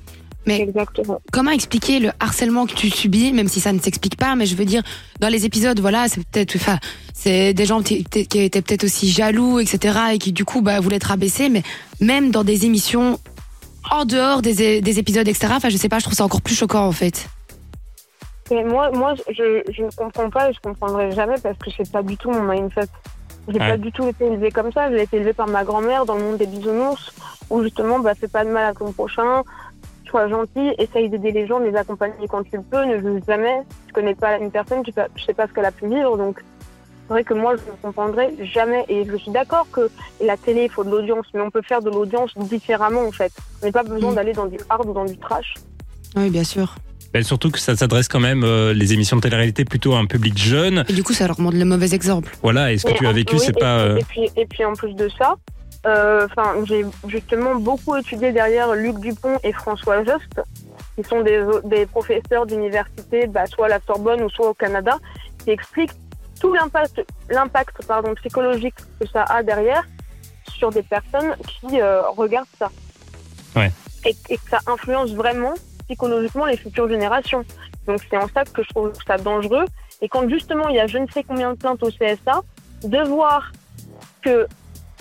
Mais- 0.44 0.60
Exactement. 0.60 1.18
Comment 1.32 1.50
expliquer 1.50 1.98
le 1.98 2.10
harcèlement 2.20 2.66
que 2.66 2.74
tu 2.74 2.90
subis, 2.90 3.32
même 3.32 3.48
si 3.48 3.58
ça 3.58 3.72
ne 3.72 3.80
s'explique 3.80 4.16
pas, 4.18 4.34
mais 4.36 4.44
je 4.44 4.54
veux 4.54 4.66
dire, 4.66 4.82
dans 5.18 5.28
les 5.28 5.46
épisodes, 5.46 5.80
voilà, 5.80 6.08
c'est 6.08 6.22
peut-être, 6.22 6.54
enfin, 6.56 6.78
c'est 7.14 7.54
des 7.54 7.64
gens 7.64 7.80
qui 7.82 8.04
étaient 8.14 8.48
peut-être 8.50 8.84
aussi 8.84 9.10
jaloux, 9.10 9.60
etc., 9.60 9.98
et 10.12 10.18
qui 10.18 10.32
du 10.32 10.44
coup, 10.44 10.60
bah, 10.60 10.78
voulaient 10.78 10.98
te 11.00 11.08
rabaisser, 11.08 11.48
mais 11.48 11.62
même 12.00 12.30
dans 12.30 12.44
des 12.44 12.66
émissions 12.66 13.18
en 13.90 14.04
dehors 14.04 14.42
des, 14.42 14.82
des 14.82 14.98
épisodes, 14.98 15.26
etc., 15.26 15.54
enfin, 15.56 15.70
je 15.70 15.78
sais 15.78 15.88
pas, 15.88 15.98
je 16.00 16.04
trouve 16.04 16.14
ça 16.16 16.24
encore 16.24 16.42
plus 16.42 16.54
choquant, 16.54 16.86
en 16.86 16.92
fait. 16.92 17.28
Et 18.50 18.62
moi, 18.64 18.90
moi 18.92 19.14
je, 19.28 19.62
je 19.70 19.82
ne 19.82 19.90
comprends 19.90 20.30
pas 20.30 20.50
et 20.50 20.52
je 20.52 20.60
comprendrai 20.60 21.10
jamais 21.12 21.34
parce 21.42 21.58
que 21.58 21.70
c'est 21.76 21.90
pas 21.90 22.02
du 22.02 22.16
tout 22.16 22.30
mon 22.30 22.42
mindset. 22.42 22.86
J'ai 23.48 23.60
Ouais. 23.60 23.70
pas 23.70 23.76
du 23.76 23.92
tout 23.92 24.06
été 24.08 24.26
élevée 24.26 24.50
comme 24.50 24.72
ça. 24.72 24.90
J'ai 24.90 25.02
été 25.02 25.16
élevée 25.18 25.32
par 25.32 25.46
ma 25.48 25.64
grand-mère 25.64 26.04
dans 26.04 26.14
le 26.16 26.22
monde 26.22 26.36
des 26.38 26.46
bisounours 26.46 27.12
où 27.50 27.62
justement, 27.62 27.98
bah, 28.00 28.14
fais 28.14 28.28
pas 28.28 28.44
de 28.44 28.50
mal 28.50 28.64
à 28.64 28.74
ton 28.74 28.92
prochain, 28.92 29.42
sois 30.08 30.28
gentil, 30.28 30.72
essaye 30.78 31.08
d'aider 31.08 31.30
les 31.32 31.46
gens, 31.46 31.60
de 31.60 31.66
les 31.66 31.76
accompagner 31.76 32.26
quand 32.28 32.42
tu 32.42 32.56
le 32.56 32.62
peux, 32.62 32.84
ne 32.84 32.98
juge 32.98 33.22
jamais. 33.26 33.60
Tu 33.86 33.92
connais 33.92 34.14
pas 34.16 34.36
une 34.38 34.50
personne, 34.50 34.82
tu 34.82 34.92
sais 34.92 35.34
pas 35.34 35.46
ce 35.46 35.52
qu'elle 35.52 35.64
a 35.64 35.70
pu 35.72 35.86
vivre, 35.88 36.16
donc 36.16 36.42
c'est 37.06 37.12
vrai 37.12 37.22
que 37.24 37.34
moi, 37.34 37.54
je 37.54 37.62
ne 37.70 37.76
comprendrai 37.80 38.34
jamais. 38.52 38.84
Et 38.88 39.04
je 39.04 39.16
suis 39.16 39.30
d'accord 39.30 39.66
que 39.70 39.88
la 40.20 40.36
télé, 40.36 40.64
il 40.64 40.70
faut 40.70 40.82
de 40.82 40.90
l'audience, 40.90 41.26
mais 41.34 41.40
on 41.40 41.50
peut 41.50 41.62
faire 41.62 41.80
de 41.82 41.90
l'audience 41.90 42.32
différemment 42.36 43.02
en 43.02 43.12
fait. 43.12 43.32
On 43.62 43.66
n'a 43.66 43.72
pas 43.72 43.84
besoin 43.84 44.10
Mm. 44.10 44.14
d'aller 44.16 44.32
dans 44.32 44.46
du 44.46 44.58
hard 44.68 44.86
ou 44.88 44.92
dans 44.92 45.04
du 45.04 45.16
trash. 45.18 45.54
Oui, 46.16 46.30
bien 46.30 46.42
sûr. 46.44 46.74
Ben, 47.12 47.22
surtout 47.22 47.50
que 47.50 47.58
ça 47.58 47.74
s'adresse 47.76 48.08
quand 48.08 48.20
même, 48.20 48.44
euh, 48.44 48.74
les 48.74 48.92
émissions 48.92 49.16
de 49.16 49.22
télé-réalité, 49.22 49.64
plutôt 49.64 49.94
à 49.94 49.98
un 49.98 50.06
public 50.06 50.36
jeune. 50.36 50.84
Et 50.88 50.92
du 50.92 51.02
coup, 51.02 51.14
ça 51.14 51.26
leur 51.26 51.40
montre 51.40 51.56
le 51.56 51.64
mauvais 51.64 51.94
exemple. 51.94 52.36
Voilà, 52.42 52.72
et 52.72 52.78
ce 52.78 52.86
que 52.86 52.92
tu 52.92 53.06
as 53.06 53.12
vécu, 53.12 53.36
oui, 53.36 53.40
c'est 53.40 53.56
et, 53.56 53.60
pas... 53.60 53.78
euh, 53.78 53.96
Et 53.96 54.04
puis, 54.04 54.30
et 54.36 54.46
puis 54.46 54.64
en 54.64 54.74
plus 54.74 54.94
de 54.94 55.08
ça, 55.18 55.34
euh, 55.86 56.26
enfin, 56.30 56.54
j'ai 56.66 56.84
justement 57.08 57.54
beaucoup 57.54 57.96
étudié 57.96 58.32
derrière 58.32 58.74
Luc 58.74 58.98
Dupont 58.98 59.38
et 59.44 59.52
François 59.52 60.04
Jost, 60.04 60.40
qui 60.96 61.08
sont 61.08 61.22
des, 61.22 61.42
des 61.64 61.86
professeurs 61.86 62.44
d'université, 62.44 63.26
bah, 63.26 63.46
soit 63.46 63.66
à 63.66 63.68
la 63.68 63.80
Sorbonne 63.86 64.22
ou 64.22 64.30
soit 64.30 64.50
au 64.50 64.54
Canada, 64.54 64.98
qui 65.44 65.50
expliquent 65.50 65.92
tout 66.40 66.52
l'impact, 66.52 67.02
l'impact 67.30 67.86
pardon, 67.86 68.14
psychologique 68.16 68.74
que 69.00 69.06
ça 69.08 69.22
a 69.22 69.42
derrière 69.42 69.84
sur 70.58 70.70
des 70.70 70.82
personnes 70.82 71.34
qui 71.46 71.80
euh, 71.80 72.02
regardent 72.10 72.46
ça. 72.58 72.68
Ouais. 73.54 73.70
Et, 74.04 74.14
et 74.28 74.36
que 74.36 74.50
ça 74.50 74.58
influence 74.66 75.12
vraiment 75.12 75.54
psychologiquement 75.86 76.46
les 76.46 76.56
futures 76.56 76.88
générations. 76.88 77.44
Donc 77.86 78.00
c'est 78.10 78.16
en 78.16 78.28
ça 78.28 78.44
que 78.44 78.62
je 78.62 78.68
trouve 78.70 78.92
ça 79.06 79.16
dangereux. 79.16 79.64
Et 80.02 80.08
quand 80.08 80.28
justement 80.28 80.68
il 80.68 80.76
y 80.76 80.80
a 80.80 80.86
je 80.86 80.98
ne 80.98 81.06
sais 81.08 81.22
combien 81.22 81.52
de 81.52 81.56
plaintes 81.58 81.82
au 81.82 81.90
CSA, 81.90 82.42
de 82.84 83.08
voir 83.08 83.52
que 84.22 84.46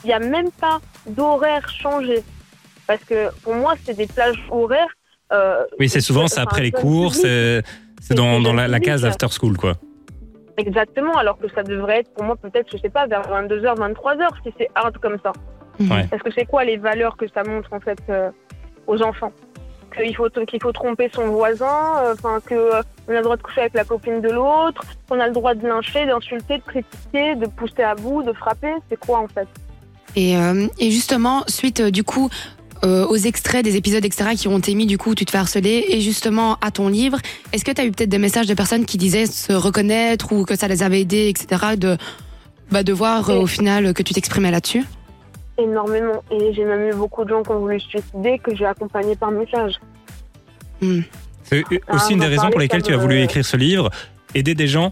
il 0.04 0.08
n'y 0.08 0.14
a 0.14 0.20
même 0.20 0.52
pas 0.52 0.80
d'horaire 1.08 1.68
changé. 1.70 2.24
Parce 2.88 3.04
que 3.04 3.32
pour 3.42 3.56
moi, 3.56 3.74
c'est 3.84 3.96
des 3.98 4.06
plages 4.06 4.40
horaires. 4.52 4.94
euh, 5.34 5.64
Oui, 5.80 5.90
c'est 5.90 6.02
souvent, 6.02 6.28
c'est 6.28 6.40
enfin, 6.40 6.44
après 6.44 6.62
les 6.62 6.72
cours, 6.72 7.16
c'est 7.16 7.64
c'est 8.00 8.14
dans, 8.14 8.40
dans 8.40 8.54
la, 8.54 8.68
la 8.68 8.80
case 8.80 9.04
after 9.04 9.28
school, 9.30 9.58
quoi. 9.58 9.74
Exactement, 10.58 11.18
alors 11.18 11.38
que 11.40 11.50
ça 11.50 11.64
devrait 11.64 12.02
être 12.02 12.14
pour 12.14 12.24
moi 12.24 12.36
peut-être, 12.36 12.68
je 12.72 12.78
sais 12.78 12.90
pas, 12.90 13.08
vers 13.08 13.24
22h, 13.24 13.76
23h 13.76 14.28
si 14.44 14.54
c'est 14.58 14.70
hard 14.76 14.98
comme 15.00 15.18
ça. 15.24 15.34
Ouais. 15.80 16.06
Parce 16.10 16.22
que 16.22 16.30
c'est 16.32 16.46
quoi 16.46 16.64
les 16.64 16.78
valeurs 16.78 17.18
que 17.18 17.28
ça 17.28 17.44
montre 17.44 17.74
en 17.74 17.80
fait 17.80 17.98
euh, 18.10 18.30
aux 18.88 19.02
enfants? 19.02 19.34
Qu'il 19.96 20.16
faut 20.16 20.30
qu'il 20.30 20.62
faut 20.62 20.72
tromper 20.72 21.10
son 21.14 21.28
voisin, 21.28 21.98
euh, 22.04 22.14
enfin 22.14 22.40
que 22.46 22.56
euh, 22.56 22.82
on 23.08 23.12
a 23.12 23.18
le 23.18 23.24
droit 23.24 23.38
de 23.38 23.42
coucher 23.42 23.62
avec 23.62 23.74
la 23.74 23.84
copine 23.84 24.22
de 24.22 24.30
l'autre, 24.30 24.82
qu'on 25.10 25.20
a 25.20 25.28
le 25.28 25.34
droit 25.34 25.54
de 25.54 25.68
lyncher, 25.68 26.06
d'insulter, 26.06 26.58
de 26.58 26.64
critiquer, 26.64 27.36
de 27.36 27.46
pousser 27.48 27.84
à 27.84 27.96
bout, 27.96 28.24
de 28.24 28.34
frapper. 28.34 28.74
C'est 28.90 29.00
quoi 29.00 29.20
en 29.20 29.28
fait? 29.28 29.48
Et, 30.16 30.38
euh, 30.38 30.68
et 30.80 30.92
justement, 30.92 31.44
suite 31.48 31.82
euh, 31.82 31.92
du 31.92 32.04
coup 32.04 32.30
euh, 32.84 33.06
aux 33.08 33.18
extraits 33.18 33.64
des 33.64 33.78
épisodes, 33.78 34.06
etc., 34.06 34.32
qui 34.38 34.48
ont 34.48 34.60
été 34.60 34.76
mis, 34.76 34.86
du 34.86 34.98
coup, 34.98 35.16
tu 35.16 35.26
te 35.26 35.32
fais 35.32 35.38
harceler, 35.38 35.86
et 35.90 36.02
justement 36.02 36.58
à 36.62 36.72
ton 36.72 36.88
livre, 36.88 37.18
est-ce 37.52 37.66
que 37.66 37.72
tu 37.72 37.82
as 37.82 37.86
eu 37.86 37.92
peut-être 37.92 38.10
des 38.10 38.18
messages 38.18 38.48
de 38.48 38.54
personnes 38.54 38.86
qui 38.86 38.98
disaient 38.98 39.26
se 39.26 39.54
reconnaître 39.54 40.32
ou 40.34 40.46
que 40.46 40.56
ça 40.56 40.68
les 40.68 40.84
avait 40.84 41.02
aidés, 41.02 41.30
etc., 41.30 41.78
de, 41.78 41.98
bah, 42.72 42.84
de 42.84 42.94
voir 42.94 43.30
au 43.30 43.48
final 43.48 43.94
que 43.94 44.04
tu 44.04 44.14
t'exprimais 44.14 44.52
là-dessus? 44.52 44.84
Énormément. 45.58 46.24
Et 46.32 46.54
j'ai 46.54 46.66
même 46.66 46.90
eu 46.90 46.94
beaucoup 46.94 47.24
de 47.24 47.30
gens 47.30 47.44
qui 47.44 47.52
ont 47.52 47.60
voulu 47.60 47.80
se 47.80 47.88
suicider 47.90 48.40
que 48.40 48.56
j'ai 48.56 48.66
accompagné 48.66 49.16
par 49.16 49.32
message. 49.32 49.76
Hmm. 50.82 51.02
C'est 51.44 51.64
Ah, 51.88 51.96
aussi 51.96 52.14
une 52.14 52.20
des 52.20 52.26
raisons 52.28 52.50
pour 52.50 52.60
lesquelles 52.60 52.82
tu 52.84 52.94
as 52.94 52.98
voulu 52.98 53.22
écrire 53.22 53.46
ce 53.46 53.56
livre, 53.56 53.90
aider 54.34 54.56
des 54.56 54.68
gens. 54.68 54.92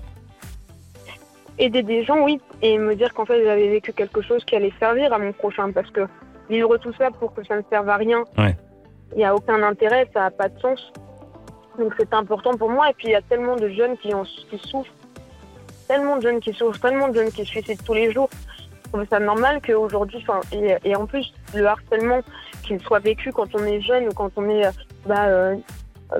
Aider 1.58 1.84
des 1.84 2.03
gens, 2.03 2.24
oui, 2.24 2.39
et 2.62 2.77
me 2.77 2.96
dire 2.96 3.13
qu'en 3.13 3.25
fait 3.25 3.43
j'avais 3.43 3.70
vécu 3.70 3.93
quelque 3.93 4.22
chose 4.22 4.43
qui 4.46 4.55
allait 4.55 4.74
servir 4.79 5.13
à 5.13 5.20
mon 5.20 5.34
prochain, 5.34 5.72
parce 5.72 5.89
que 5.91 6.01
vivre 6.50 6.77
tout 6.77 6.93
ça 6.98 7.10
pour 7.12 7.34
que 7.34 7.43
ça 7.46 7.55
ne 7.58 7.62
serve 7.70 7.88
à 7.89 7.98
rien, 7.98 8.24
Ouais. 8.38 8.55
il 9.12 9.17
n'y 9.20 9.25
a 9.25 9.36
aucun 9.36 9.62
intérêt, 9.63 10.10
ça 10.13 10.22
n'a 10.22 10.32
pas 10.32 10.50
de 10.50 10.60
sens. 10.60 10.91
Donc 11.77 11.93
c'est 12.00 12.13
important 12.13 12.55
pour 12.58 12.70
moi, 12.70 12.89
et 12.89 12.93
puis 12.93 13.08
il 13.08 13.12
y 13.12 13.15
a 13.15 13.22
tellement 13.22 13.55
de 13.55 13.70
jeunes 13.70 13.98
qui, 13.98 14.13
en, 14.13 14.24
qui 14.24 14.58
souffrent, 14.60 14.91
tellement 15.88 16.17
de 16.17 16.22
jeunes 16.22 16.39
qui 16.39 16.53
souffrent, 16.53 16.79
tellement 16.79 17.08
de 17.10 17.15
jeunes 17.15 17.32
qui 17.32 17.41
se 17.46 17.50
suicident 17.51 17.82
tous 17.86 17.93
les 17.93 18.12
jours. 18.12 18.29
Je 18.93 18.97
trouve 19.00 19.09
ça 19.09 19.19
normal 19.19 19.59
qu'aujourd'hui, 19.65 20.23
et, 20.51 20.75
et 20.85 20.95
en 20.95 21.07
plus, 21.07 21.33
le 21.55 21.65
harcèlement, 21.65 22.19
qu'il 22.62 22.79
soit 22.79 23.00
vécu 23.00 23.31
quand 23.31 23.47
on 23.55 23.65
est 23.65 23.81
jeune 23.81 24.05
ou 24.07 24.12
quand 24.12 24.29
on 24.35 24.47
est 24.50 24.67
euh, 24.67 24.71
bah, 25.07 25.25
euh, 25.25 25.55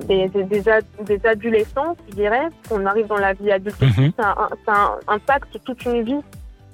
des, 0.06 0.28
des, 0.30 0.44
des, 0.44 0.68
ad- 0.68 0.84
des 1.02 1.24
adolescents, 1.24 1.96
je 2.10 2.16
dirais, 2.16 2.48
qu'on 2.68 2.84
arrive 2.88 3.06
dans 3.06 3.18
la 3.18 3.34
vie 3.34 3.52
adulte 3.52 3.80
Mhm. 3.80 4.12
ça, 4.18 4.36
ça 4.66 4.98
impacte 5.08 5.64
toute 5.64 5.86
une 5.86 6.02
vie 6.02 6.20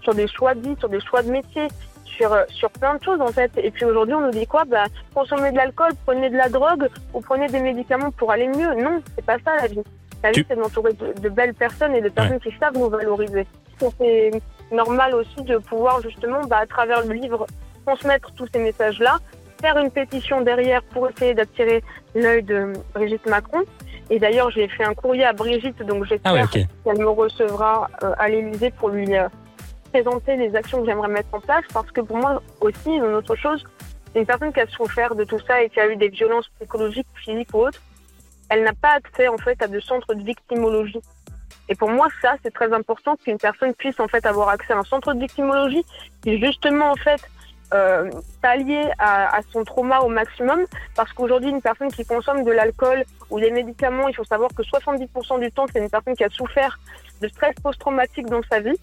sur 0.02 0.14
des 0.16 0.28
choix 0.28 0.56
de 0.56 0.62
vie, 0.62 0.76
sur 0.80 0.88
des 0.88 1.02
choix 1.02 1.22
de 1.22 1.30
métier, 1.32 1.68
sur, 2.06 2.32
euh, 2.32 2.44
sur 2.48 2.70
plein 2.72 2.96
de 2.96 3.04
choses 3.04 3.20
en 3.20 3.28
fait. 3.34 3.52
Et 3.58 3.70
puis 3.70 3.84
aujourd'hui, 3.84 4.16
on 4.16 4.22
nous 4.22 4.32
dit 4.32 4.48
quoi? 4.48 4.64
Bah, 4.64 4.86
Consommez 5.14 5.52
de 5.52 5.58
l'alcool, 5.58 5.92
prenez 6.06 6.30
de 6.30 6.38
la 6.38 6.48
drogue 6.48 6.88
ou 7.14 7.20
prenez 7.20 7.48
des 7.48 7.60
médicaments 7.60 8.12
pour 8.12 8.32
aller 8.32 8.48
mieux. 8.48 8.74
Non, 8.82 9.02
c'est 9.16 9.26
pas 9.26 9.36
ça 9.46 9.58
la 9.58 9.68
vie. 9.68 9.82
La 10.24 10.32
Tu- 10.32 10.40
vie, 10.42 10.46
c'est 10.50 10.56
d'entourer 10.56 10.94
de, 10.94 11.12
de 11.20 11.30
belles 11.30 11.54
personnes 11.54 11.94
et 11.94 12.02
de 12.02 12.08
personnes 12.10 12.40
qui 12.40 12.54
savent 12.58 12.78
nous 12.78 12.90
valoriser. 12.90 13.46
C'est 13.80 14.32
normal 14.72 15.16
aussi 15.16 15.44
de 15.44 15.58
pouvoir 15.58 16.02
justement, 16.02 16.42
bah, 16.46 16.58
à 16.58 16.66
travers 16.66 17.06
le 17.06 17.14
livre, 17.14 17.46
transmettre 17.86 18.32
tous 18.34 18.48
ces 18.54 18.60
messages-là, 18.60 19.20
faire 19.62 19.78
une 19.78 19.92
pétition 19.92 20.42
derrière 20.42 20.84
pour 20.84 21.10
essayer 21.10 21.34
d'attirer 21.34 21.84
l'œil 22.16 22.44
de 22.44 22.74
Brigitte 22.94 23.26
Macron. 23.28 23.62
Et 24.10 24.20
d'ailleurs, 24.20 24.50
j'ai 24.50 24.68
fait 24.68 24.84
un 24.84 24.94
courrier 24.94 25.26
à 25.26 25.34
Brigitte, 25.34 25.82
donc 25.84 26.06
j'espère 26.06 26.32
Ah 26.34 26.42
ouais, 26.42 26.68
qu'elle 26.84 26.98
me 26.98 27.10
recevra 27.10 27.90
euh, 28.04 28.14
à 28.18 28.28
l'Élysée 28.28 28.72
pour 28.72 28.90
lui 28.90 29.16
euh, 29.16 29.28
présenter 29.92 30.36
les 30.36 30.56
actions 30.56 30.80
que 30.82 30.88
j'aimerais 30.88 31.10
mettre 31.10 31.30
en 31.34 31.40
place 31.40 31.64
parce 31.74 31.92
que 31.92 32.02
pour 32.02 32.18
moi 32.18 32.42
aussi, 32.62 32.90
une 32.90 33.04
autre 33.04 33.36
chose, 33.36 33.64
c'est 34.14 34.20
une 34.20 34.26
personne 34.26 34.52
qui 34.52 34.60
a 34.60 34.68
souffert 34.68 35.14
de 35.16 35.24
tout 35.24 35.40
ça 35.46 35.62
et 35.62 35.70
qui 35.70 35.80
a 35.80 35.88
eu 35.88 35.96
des 35.96 36.10
violences 36.10 36.50
psychologiques, 36.60 37.08
physiques 37.16 37.54
ou 37.54 37.68
autres. 37.68 37.82
Elle 38.50 38.64
n'a 38.64 38.74
pas 38.74 38.94
accès 38.94 39.28
en 39.28 39.38
fait 39.38 39.62
à 39.62 39.68
de 39.68 39.80
centres 39.80 40.16
de 40.16 40.24
victimologie. 40.24 41.02
Et 41.70 41.76
pour 41.76 41.90
moi, 41.90 42.08
ça, 42.22 42.36
c'est 42.44 42.54
très 42.54 42.74
important 42.74 43.16
qu'une 43.16 43.38
personne 43.38 43.74
puisse 43.76 44.00
en 44.00 44.08
fait 44.08 44.26
avoir 44.26 44.50
accès 44.50 44.74
à 44.74 44.78
un 44.80 44.84
centre 44.84 45.14
de 45.14 45.20
victimologie 45.20 45.86
qui 46.22 46.40
justement 46.40 46.92
en 46.92 46.96
fait 46.96 47.22
euh, 47.74 48.10
pallier 48.42 48.84
à, 48.98 49.38
à 49.38 49.42
son 49.54 49.64
trauma 49.64 50.00
au 50.00 50.10
maximum 50.10 50.60
parce 50.96 51.14
qu'aujourd'hui, 51.14 51.52
une 51.52 51.62
personne 51.62 51.92
qui 51.92 52.04
consomme 52.04 52.44
de 52.44 52.52
l'alcool 52.52 53.04
ou 53.30 53.40
des 53.40 53.52
médicaments, 53.52 54.08
il 54.08 54.16
faut 54.16 54.24
savoir 54.24 54.50
que 54.56 54.64
70% 54.64 55.40
du 55.40 55.52
temps, 55.52 55.66
c'est 55.72 55.80
une 55.80 55.90
personne 55.90 56.16
qui 56.16 56.24
a 56.24 56.30
souffert 56.30 56.80
de 57.22 57.28
stress 57.28 57.54
post-traumatique 57.62 58.26
dans 58.26 58.42
sa 58.50 58.60
vie. 58.60 58.78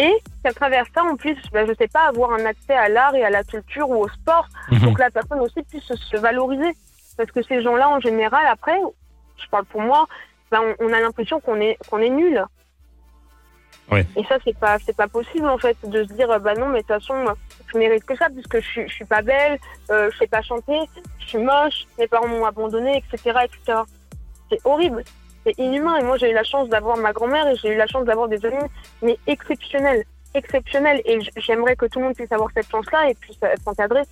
Et 0.00 0.12
qu'à 0.44 0.52
travers 0.52 0.84
ça, 0.94 1.02
on 1.04 1.16
puisse, 1.16 1.38
ben, 1.52 1.66
je 1.68 1.74
sais 1.74 1.88
pas, 1.88 2.02
avoir 2.08 2.32
un 2.32 2.44
accès 2.46 2.74
à 2.74 2.88
l'art 2.88 3.14
et 3.16 3.24
à 3.24 3.30
la 3.30 3.42
culture 3.44 3.88
ou 3.90 3.96
au 4.04 4.08
sport 4.08 4.48
Mhm. 4.70 4.80
pour 4.80 4.94
que 4.94 5.00
la 5.00 5.10
personne 5.10 5.40
aussi 5.40 5.62
puisse 5.62 5.82
se, 5.84 5.96
se 5.96 6.16
valoriser. 6.16 6.72
Parce 7.16 7.30
que 7.32 7.42
ces 7.42 7.62
gens-là, 7.62 7.88
en 7.88 7.98
général, 8.00 8.44
après, 8.48 8.78
je 9.36 9.48
parle 9.48 9.64
pour 9.66 9.80
moi, 9.80 10.06
on, 10.52 10.74
on 10.80 10.92
a 10.92 11.00
l'impression 11.00 11.40
qu'on 11.40 11.60
est, 11.60 11.76
qu'on 11.88 11.98
est 11.98 12.10
nul. 12.10 12.44
Ouais. 13.90 14.06
Et 14.16 14.24
ça, 14.24 14.36
c'est 14.44 14.56
pas, 14.56 14.78
c'est 14.84 14.96
pas 14.96 15.08
possible, 15.08 15.46
en 15.46 15.58
fait, 15.58 15.76
de 15.84 16.04
se 16.04 16.12
dire, 16.12 16.28
bah 16.40 16.54
non, 16.54 16.68
mais 16.68 16.82
de 16.82 16.86
toute 16.86 17.00
façon, 17.00 17.24
je 17.72 17.78
mérite 17.78 18.04
que 18.04 18.16
ça, 18.16 18.28
puisque 18.28 18.60
je 18.60 18.66
suis, 18.66 18.88
je 18.88 18.94
suis 18.94 19.04
pas 19.04 19.22
belle, 19.22 19.58
euh, 19.90 20.10
je 20.12 20.18
sais 20.18 20.26
pas 20.26 20.42
chanter, 20.42 20.78
je 21.18 21.26
suis 21.26 21.38
moche, 21.38 21.86
mes 21.98 22.06
parents 22.06 22.28
m'ont 22.28 22.44
abandonné, 22.44 22.98
etc., 22.98 23.38
etc. 23.44 23.80
C'est 24.50 24.60
horrible. 24.64 25.04
C'est 25.44 25.58
inhumain. 25.58 25.96
Et 25.96 26.04
moi, 26.04 26.18
j'ai 26.18 26.30
eu 26.30 26.34
la 26.34 26.44
chance 26.44 26.68
d'avoir 26.68 26.96
ma 26.98 27.12
grand-mère 27.12 27.46
et 27.48 27.56
j'ai 27.56 27.68
eu 27.68 27.76
la 27.76 27.86
chance 27.86 28.04
d'avoir 28.04 28.28
des 28.28 28.44
amis, 28.44 28.68
mais 29.02 29.18
exceptionnels. 29.26 30.04
Exceptionnels. 30.34 31.00
Et 31.06 31.18
j'aimerais 31.36 31.76
que 31.76 31.86
tout 31.86 31.98
le 31.98 32.06
monde 32.06 32.14
puisse 32.14 32.32
avoir 32.32 32.50
cette 32.54 32.70
chance-là 32.70 33.10
et 33.10 33.14
puisse 33.14 33.38
s'encadrer. 33.64 34.02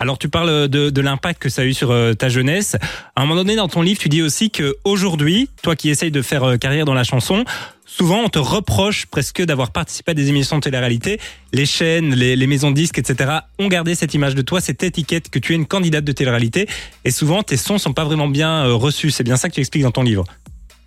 Alors 0.00 0.18
tu 0.18 0.28
parles 0.28 0.68
de, 0.68 0.90
de 0.90 1.00
l'impact 1.00 1.42
que 1.42 1.48
ça 1.48 1.62
a 1.62 1.64
eu 1.64 1.74
sur 1.74 1.90
euh, 1.90 2.14
ta 2.14 2.28
jeunesse. 2.28 2.76
À 3.16 3.22
un 3.22 3.26
moment 3.26 3.36
donné 3.42 3.56
dans 3.56 3.68
ton 3.68 3.82
livre, 3.82 3.98
tu 3.98 4.08
dis 4.08 4.22
aussi 4.22 4.50
que 4.50 4.76
aujourd'hui, 4.84 5.50
toi 5.62 5.74
qui 5.74 5.90
essayes 5.90 6.12
de 6.12 6.22
faire 6.22 6.44
euh, 6.44 6.56
carrière 6.56 6.84
dans 6.84 6.94
la 6.94 7.02
chanson, 7.02 7.44
souvent 7.84 8.20
on 8.20 8.28
te 8.28 8.38
reproche 8.38 9.06
presque 9.06 9.42
d'avoir 9.42 9.72
participé 9.72 10.12
à 10.12 10.14
des 10.14 10.28
émissions 10.28 10.56
de 10.56 10.62
télé-réalité. 10.62 11.20
Les 11.52 11.66
chaînes, 11.66 12.14
les, 12.14 12.36
les 12.36 12.46
maisons 12.46 12.70
de 12.70 12.76
disques, 12.76 12.98
etc. 12.98 13.38
ont 13.58 13.66
gardé 13.66 13.96
cette 13.96 14.14
image 14.14 14.36
de 14.36 14.42
toi, 14.42 14.60
cette 14.60 14.84
étiquette 14.84 15.30
que 15.30 15.40
tu 15.40 15.52
es 15.52 15.56
une 15.56 15.66
candidate 15.66 16.04
de 16.04 16.12
télé-réalité. 16.12 16.68
Et 17.04 17.10
souvent 17.10 17.42
tes 17.42 17.56
sons 17.56 17.78
sont 17.78 17.92
pas 17.92 18.04
vraiment 18.04 18.28
bien 18.28 18.66
euh, 18.66 18.74
reçus. 18.74 19.10
C'est 19.10 19.24
bien 19.24 19.36
ça 19.36 19.48
que 19.48 19.54
tu 19.54 19.60
expliques 19.60 19.82
dans 19.82 19.90
ton 19.90 20.04
livre. 20.04 20.24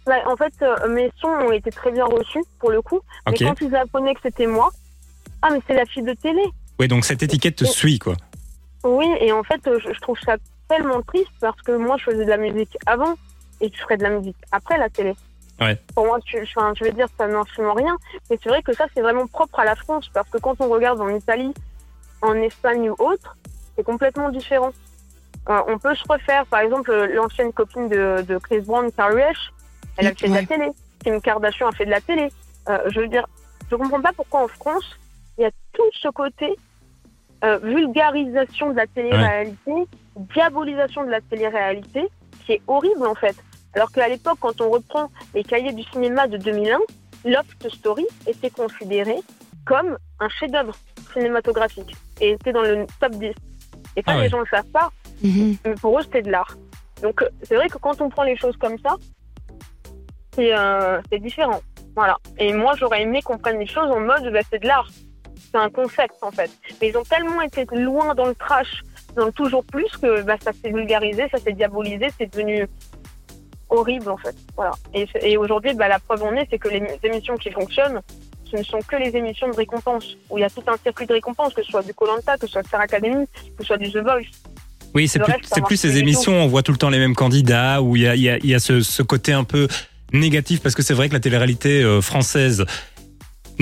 Ouais, 0.08 0.22
en 0.26 0.36
fait, 0.36 0.54
euh, 0.62 0.90
mes 0.90 1.12
sons 1.20 1.28
ont 1.28 1.52
été 1.52 1.70
très 1.70 1.92
bien 1.92 2.06
reçus, 2.06 2.44
pour 2.60 2.72
le 2.72 2.82
coup. 2.82 3.02
Ok. 3.28 3.42
Mais 3.42 3.48
quand 3.48 3.56
ils 3.62 3.76
apprenaient 3.76 4.14
que 4.16 4.22
c'était 4.24 4.48
moi, 4.48 4.72
ah, 5.42 5.50
mais 5.52 5.60
c'est 5.68 5.76
la 5.76 5.86
fille 5.86 6.04
de 6.04 6.14
télé. 6.14 6.42
Ouais, 6.80 6.88
donc 6.88 7.06
cette 7.06 7.22
étiquette 7.22 7.58
te 7.58 7.66
suit 7.66 8.00
quoi. 8.00 8.16
Oui, 8.84 9.08
et 9.20 9.32
en 9.32 9.44
fait, 9.44 9.66
euh, 9.68 9.80
je, 9.80 9.94
je 9.94 10.00
trouve 10.00 10.20
ça 10.20 10.38
tellement 10.68 11.02
triste 11.02 11.32
parce 11.40 11.62
que 11.62 11.74
moi, 11.74 11.98
je 11.98 12.06
faisais 12.06 12.26
de 12.26 12.30
la 12.30 12.38
musique 12.38 12.78
avant 12.86 13.16
et 13.60 13.72
je 13.74 13.82
ferais 13.82 13.98
de 13.98 14.04
la 14.04 14.10
musique 14.10 14.38
après 14.52 14.78
la 14.78 14.90
télé. 14.90 15.16
Ouais. 15.60 15.78
Pour 15.94 16.06
moi, 16.06 16.20
tu, 16.22 16.42
enfin, 16.42 16.74
je 16.78 16.86
veux 16.86 16.92
dire, 16.92 17.08
ça 17.18 17.28
n'influence 17.28 17.78
rien. 17.78 17.96
Mais 18.30 18.40
c'est 18.42 18.50
vrai 18.50 18.64
que 18.64 18.74
ça, 18.74 18.86
c'est 18.94 19.02
vraiment 19.02 19.28
propre 19.28 19.60
à 19.60 19.66
la 19.66 19.76
France 19.76 20.10
parce 20.14 20.28
que 20.30 20.40
quand 20.40 20.60
on 20.60 20.70
regarde 20.70 21.00
en 21.00 21.10
Italie, 21.10 21.54
en 22.22 22.34
Espagne 22.36 22.90
ou 22.90 22.96
autre, 23.00 23.38
c'est 23.76 23.84
complètement 23.84 24.30
différent. 24.30 24.72
Euh, 25.50 25.62
on 25.68 25.78
peut 25.78 25.96
se 25.96 26.04
refaire, 26.08 26.46
par 26.48 26.62
exemple, 26.62 26.92
l'ancienne 27.14 27.54
copine 27.54 27.90
de, 27.90 28.24
de 28.28 28.38
Chris 28.38 28.62
Brown, 28.62 28.92
Carrie 28.92 29.22
elle 29.98 30.08
a 30.08 30.16
fait 30.16 30.30
de 30.30 30.34
la 30.34 30.46
télé. 30.46 30.70
Kim 31.04 31.22
Kardashian 31.22 31.68
a 31.68 31.72
fait 31.72 31.86
de 31.86 31.92
la 31.92 32.02
télé. 32.02 32.32
Euh, 32.70 32.78
je 32.90 33.02
veux 33.02 33.08
dire, 33.08 33.28
je 33.70 33.76
comprends 33.76 34.02
pas 34.02 34.14
pourquoi 34.14 34.44
en 34.44 34.48
France, 34.48 34.86
il 35.38 35.42
y 35.42 35.46
a 35.46 35.52
tout 35.74 35.90
ce 35.94 36.08
côté 36.10 36.56
euh, 37.44 37.58
vulgarisation 37.64 38.72
de 38.72 38.76
la 38.78 38.88
télé-réalité, 38.88 39.72
diabolisation 40.16 41.04
de 41.04 41.10
la 41.10 41.22
télé-réalité, 41.22 42.08
qui 42.46 42.54
est 42.54 42.62
horrible 42.68 43.06
en 43.08 43.16
fait. 43.16 43.36
Alors 43.74 43.92
qu'à 43.92 44.08
l'époque, 44.08 44.38
quand 44.40 44.60
on 44.62 44.70
reprend 44.70 45.10
les 45.34 45.44
cahiers 45.44 45.72
du 45.74 45.84
cinéma 45.84 46.28
de 46.28 46.38
2001, 46.38 46.80
Loft 47.26 47.70
Story 47.70 48.06
était 48.28 48.50
considéré 48.50 49.16
comme 49.66 49.98
un 50.20 50.30
chef-d'œuvre 50.30 50.74
cinématographique 51.14 51.96
et 52.20 52.32
était 52.32 52.52
dans 52.52 52.62
le 52.64 52.86
top 53.00 53.12
10. 53.14 53.28
Et 53.28 53.34
ça, 54.02 54.04
Ah 54.08 54.16
ouais. 54.18 54.24
les 54.24 54.30
gens 54.30 54.38
ne 54.38 54.44
le 54.44 54.50
savent 54.50 54.72
pas, 54.72 54.90
Mhm. 55.24 55.56
mais 55.66 55.76
pour 55.76 55.98
eux, 56.00 56.02
c'était 56.04 56.22
de 56.24 56.32
l'art. 56.32 56.56
Donc, 57.02 57.22
euh, 57.22 57.30
c'est 57.44 57.56
vrai 57.56 57.68
que 57.70 57.78
quand 57.78 58.00
on 58.02 58.10
prend 58.10 58.24
les 58.24 58.36
choses 58.38 58.58
comme 58.58 58.78
ça, 58.80 58.96
c'est 60.34 60.56
euh, 60.58 61.02
c'est 61.12 61.20
différent. 61.20 61.62
Voilà. 61.96 62.18
Et 62.38 62.54
moi, 62.54 62.74
j'aurais 62.78 63.02
aimé 63.04 63.22
qu'on 63.22 63.38
prenne 63.38 63.60
les 63.60 63.66
choses 63.68 63.90
en 63.92 64.00
mode, 64.00 64.32
bah, 64.32 64.40
c'est 64.50 64.60
de 64.62 64.68
l'art. 64.68 64.88
C'est 65.52 65.60
un 65.60 65.70
concept, 65.70 66.16
en 66.22 66.32
fait. 66.32 66.50
Mais 66.82 66.90
ils 66.90 66.98
ont 66.98 67.04
tellement 67.04 67.42
été 67.42 67.66
loin 67.72 68.16
dans 68.16 68.26
le 68.26 68.36
trash, 68.36 68.82
dans 69.16 69.26
le 69.26 69.32
toujours 69.32 69.64
plus, 69.66 69.90
que 70.02 70.22
bah, 70.22 70.36
ça 70.44 70.52
s'est 70.54 70.72
vulgarisé, 70.72 71.28
ça 71.32 71.38
s'est 71.40 71.54
diabolisé, 71.54 72.08
c'est 72.18 72.32
devenu 72.32 72.68
horrible, 73.70 74.10
en 74.10 74.18
fait. 74.18 74.36
Voilà. 74.56 74.72
Et, 74.94 75.08
et 75.22 75.38
aujourd'hui, 75.38 75.74
bah, 75.74 75.88
la 75.88 76.00
preuve 76.00 76.24
en 76.24 76.34
est, 76.34 76.48
c'est 76.50 76.60
que 76.60 76.70
les 76.70 76.84
émissions 77.04 77.36
qui 77.36 77.52
fonctionnent, 77.52 78.02
ce 78.52 78.58
ne 78.58 78.64
sont 78.64 78.80
que 78.80 78.98
les 78.98 79.16
émissions 79.16 79.50
de 79.50 79.56
récompense, 79.56 80.16
où 80.30 80.38
il 80.38 80.42
y 80.42 80.44
a 80.44 80.50
tout 80.50 80.64
un 80.68 80.78
circuit 80.84 81.06
de 81.06 81.14
récompense, 81.14 81.54
que 81.54 81.64
ce 81.64 81.72
soit 81.72 81.84
du 81.84 81.94
Colanta, 81.94 82.38
que 82.38 82.48
ce 82.48 82.54
soit 82.54 82.64
Star 82.64 82.82
Academy, 82.82 83.26
que 83.58 83.64
ce 83.64 83.68
soit 83.68 83.78
du 83.78 83.92
The 83.92 83.98
Voice. 83.98 84.28
Oui, 84.94 85.08
c'est 85.08 85.20
plus, 85.20 85.32
reste, 85.32 85.64
plus 85.66 85.78
ces 85.78 85.98
émissions, 85.98 86.34
on 86.34 86.48
voit 86.48 86.64
tout 86.64 86.74
le 86.74 86.78
temps 86.78 86.90
les 86.90 87.00
mêmes 87.00 87.16
candidats, 87.16 87.82
où 87.82 87.96
il 87.96 88.02
y 88.02 88.08
a, 88.08 88.16
il 88.16 88.22
y 88.22 88.30
a, 88.30 88.38
il 88.38 88.48
y 88.48 88.54
a 88.54 88.60
ce, 88.60 88.82
ce 88.82 89.04
côté 89.04 89.32
un 89.32 89.46
peu 89.46 89.70
négatif, 90.12 90.62
parce 90.62 90.76
que 90.76 90.82
c'est 90.82 90.94
vrai 90.94 91.08
que 91.08 91.14
la 91.14 91.22
télé-réalité 91.22 91.82
euh, 91.82 92.02
française 92.02 92.66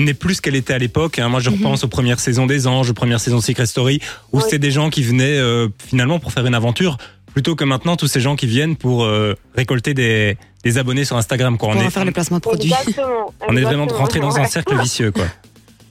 n'est 0.04 0.14
plus 0.14 0.34
ce 0.36 0.42
qu'elle 0.42 0.54
était 0.56 0.72
à 0.74 0.78
l'époque. 0.78 1.18
hein. 1.18 1.28
Moi, 1.28 1.40
je 1.40 1.50
Mhm. 1.50 1.56
repense 1.56 1.84
aux 1.84 1.88
premières 1.88 2.20
saisons 2.20 2.46
des 2.46 2.66
Anges, 2.66 2.90
aux 2.90 2.94
premières 2.94 3.20
saisons 3.20 3.38
de 3.38 3.42
Secret 3.42 3.66
Story, 3.66 4.00
où 4.32 4.38
Oui. 4.38 4.42
c'était 4.44 4.58
des 4.58 4.70
gens 4.70 4.90
qui 4.90 5.02
venaient 5.02 5.38
euh, 5.38 5.68
finalement 5.78 6.18
pour 6.18 6.32
faire 6.32 6.46
une 6.46 6.54
aventure, 6.54 6.96
plutôt 7.32 7.54
que 7.56 7.64
maintenant 7.64 7.96
tous 7.96 8.06
ces 8.08 8.20
gens 8.20 8.36
qui 8.36 8.46
viennent 8.46 8.76
pour 8.76 9.04
euh, 9.04 9.34
récolter 9.54 9.94
des, 9.94 10.36
des 10.64 10.78
abonnés 10.78 11.04
sur 11.04 11.16
Instagram. 11.16 11.58
Quoi. 11.58 11.70
On, 11.70 11.72
Pour 11.72 11.82
est, 11.82 11.90
faire 11.90 12.04
le 12.04 12.12
placement 12.12 12.38
de 12.38 12.42
produits. 12.42 12.72
Exactement. 12.72 13.32
on 13.48 13.56
est 13.56 13.62
vraiment 13.62 13.86
rentré 13.86 14.20
dans 14.20 14.36
un 14.38 14.44
cercle 14.46 14.76
vicieux. 14.80 15.12
Quoi. 15.12 15.26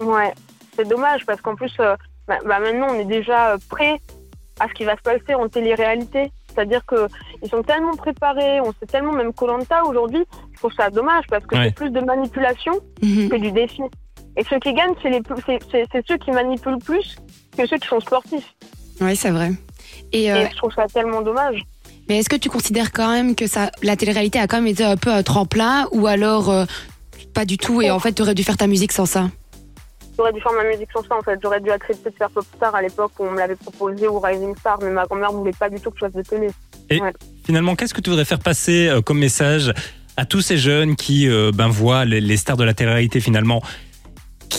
Ouais, 0.01 0.32
c'est 0.75 0.88
dommage 0.88 1.25
parce 1.25 1.42
qu'en 1.42 1.56
plus, 1.56 1.72
euh, 1.80 1.96
bah, 2.28 2.38
bah, 2.46 2.60
maintenant, 2.60 2.88
on 2.92 3.00
est 3.00 3.06
déjà 3.06 3.54
euh, 3.54 3.58
prêt 3.70 4.00
à 4.60 4.68
ce 4.68 4.74
qui 4.74 4.84
va 4.84 4.96
se 4.98 5.01
passer 5.01 5.34
en 5.36 5.48
télé-réalité. 5.48 6.32
C'est-à-dire 6.54 6.82
que 6.86 7.08
ils 7.44 7.50
sont 7.50 7.63
tellement 7.63 7.96
préparés, 7.96 8.60
on 8.60 8.72
sait 8.74 8.86
tellement 8.92 9.13
même 9.13 9.32
Colanta 9.34 9.86
aujourd'hui. 9.86 10.24
Je 10.54 10.58
trouve 10.58 10.74
ça 10.75 10.89
dommage 10.89 11.24
parce 11.30 11.46
que 11.46 11.56
Ouais. 11.56 11.66
c'est 11.68 11.75
plus 11.75 11.89
de 11.92 12.01
manipulation 12.01 12.74
Mhm. 13.01 13.30
que 13.30 13.36
du 13.38 13.51
défi. 13.51 13.82
Et 14.39 14.43
ceux 14.50 14.58
qui 14.60 14.74
gagnent, 14.74 14.93
c'est 15.03 15.10
les 15.10 15.22
plus, 15.22 15.36
c'est, 15.46 15.60
c'est- 15.69 15.86
c'est 15.91 16.03
ceux 16.08 16.17
qui 16.17 16.31
manipulent 16.31 16.79
plus 16.79 17.17
que 17.58 17.67
ceux 17.67 17.77
qui 17.77 17.88
sont 17.88 18.00
sportifs. 18.00 18.55
Ouais, 19.01 19.13
c'est 19.15 19.31
vrai. 19.31 19.51
Et, 20.13 20.31
euh, 20.31 20.46
Et 20.46 20.50
je 20.51 20.55
trouve 20.58 20.74
ça 20.74 20.86
tellement 20.88 21.22
dommage. 21.22 21.62
mais 22.08 22.19
est-ce 22.19 22.29
que 22.29 22.36
tu 22.38 22.50
considères 22.50 22.91
quand 22.93 23.12
même 23.12 23.36
que 23.36 23.48
ça, 23.48 23.69
la 23.84 23.96
télé-réalité 23.98 24.39
a 24.39 24.48
quand 24.48 24.58
même 24.58 24.67
été 24.67 24.84
un 24.84 24.96
peu 24.98 25.12
un 25.12 25.24
tremplin 25.24 25.88
ou 25.91 26.08
alors 26.08 26.50
euh, 26.50 26.65
pas 27.34 27.43
du 27.46 27.58
tout 27.58 27.81
et 27.81 27.91
en 27.91 28.00
fait 28.00 28.13
tu 28.13 28.22
aurais 28.22 28.34
dû 28.34 28.43
faire 28.43 28.58
ta 28.58 28.65
musique 28.67 28.91
sans 28.93 29.05
ça? 29.05 29.29
J'aurais 30.17 30.34
dû 30.34 30.41
faire 30.41 30.51
ma 30.53 30.63
musique 30.69 30.89
sans 30.93 31.03
ça 31.03 31.15
en 31.17 31.22
fait. 31.22 31.38
J'aurais 31.41 31.60
dû 31.62 31.69
accepter 31.69 32.10
de 32.10 32.15
faire 32.15 32.29
Popstar 32.29 32.74
à 32.75 32.81
l'époque 32.81 33.12
où 33.19 33.25
on 33.25 33.31
me 33.31 33.38
l'avait 33.38 33.55
proposé 33.55 34.08
ou 34.08 34.19
Rising 34.19 34.55
Star, 34.58 34.79
mais 34.81 34.89
ma 34.89 35.05
grand-mère 35.05 35.31
voulait 35.31 35.51
pas 35.58 35.69
du 35.69 35.79
tout 35.79 35.91
que 35.91 35.98
je 36.00 36.05
fasse 36.05 36.13
de 36.13 36.22
télé. 36.24 36.48
Finalement, 37.46 37.75
qu'est-ce 37.75 37.93
que 37.93 38.01
tu 38.01 38.10
voudrais 38.10 38.25
faire 38.25 38.39
passer 38.39 38.88
euh, 38.88 39.01
comme 39.01 39.19
message 39.19 39.72
à 40.17 40.25
tous 40.25 40.41
ces 40.41 40.58
jeunes 40.58 40.96
qui 40.96 41.27
euh, 41.29 41.51
ben, 41.53 41.67
voient 41.67 42.03
les, 42.05 42.19
les 42.22 42.38
stars 42.38 42.58
de 42.58 42.63
la 42.63 42.74
télé-réalité 42.74 43.19
finalement? 43.22 43.62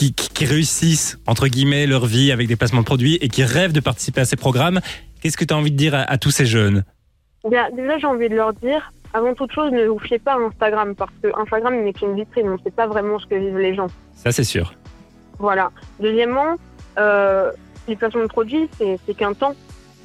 Qui, 0.01 0.15
qui- 0.15 0.31
qui 0.31 0.47
réussissent, 0.47 1.19
entre 1.27 1.47
guillemets, 1.49 1.87
leur 1.87 2.07
vie 2.07 2.33
avec 2.33 2.49
des 2.49 2.57
placements 2.57 2.81
de 2.81 2.87
produits 2.87 3.17
et 3.21 3.29
qui 3.29 3.45
rêvent 3.45 3.73
de 3.73 3.81
participer 3.81 4.23
à 4.23 4.25
ces 4.25 4.37
programmes 4.37 4.81
Qu'est-ce 5.21 5.37
que 5.37 5.45
tu 5.45 5.53
as 5.53 5.57
envie 5.59 5.71
de 5.71 5.77
dire 5.77 5.95
à, 5.95 5.99
à 6.11 6.17
tous 6.17 6.31
ces 6.31 6.47
jeunes? 6.47 6.85
Bien, 7.47 7.69
déjà, 7.77 7.99
j'ai 7.99 8.07
envie 8.07 8.31
de 8.31 8.35
leur 8.35 8.55
dire, 8.55 8.91
avant 9.13 9.35
toute 9.35 9.53
chose, 9.53 9.71
ne 9.71 9.85
vous 9.87 9.99
fiez 9.99 10.19
pas 10.19 10.33
à 10.33 10.39
Instagram 10.39 10.95
parce 10.95 11.13
que 11.23 11.29
Instagram 11.39 11.85
n'est 11.85 11.93
qu'une 11.93 12.15
vitrine. 12.17 12.49
On 12.49 12.53
ne 12.55 12.63
sait 12.65 12.71
pas 12.71 12.87
vraiment 12.87 13.19
ce 13.19 13.27
que 13.27 13.35
vivent 13.35 13.59
les 13.59 13.75
gens. 13.75 13.89
Ça, 14.15 14.33
c'est 14.33 14.45
sûr. 14.45 14.73
Voilà. 15.39 15.71
Deuxièmement, 16.01 16.57
euh, 16.99 17.51
les 17.87 17.97
placements 17.97 18.23
de 18.23 18.29
produits, 18.29 18.69
c'est 18.79 18.99
c'est 19.07 19.15
qu'un 19.15 19.35
temps. 19.35 19.55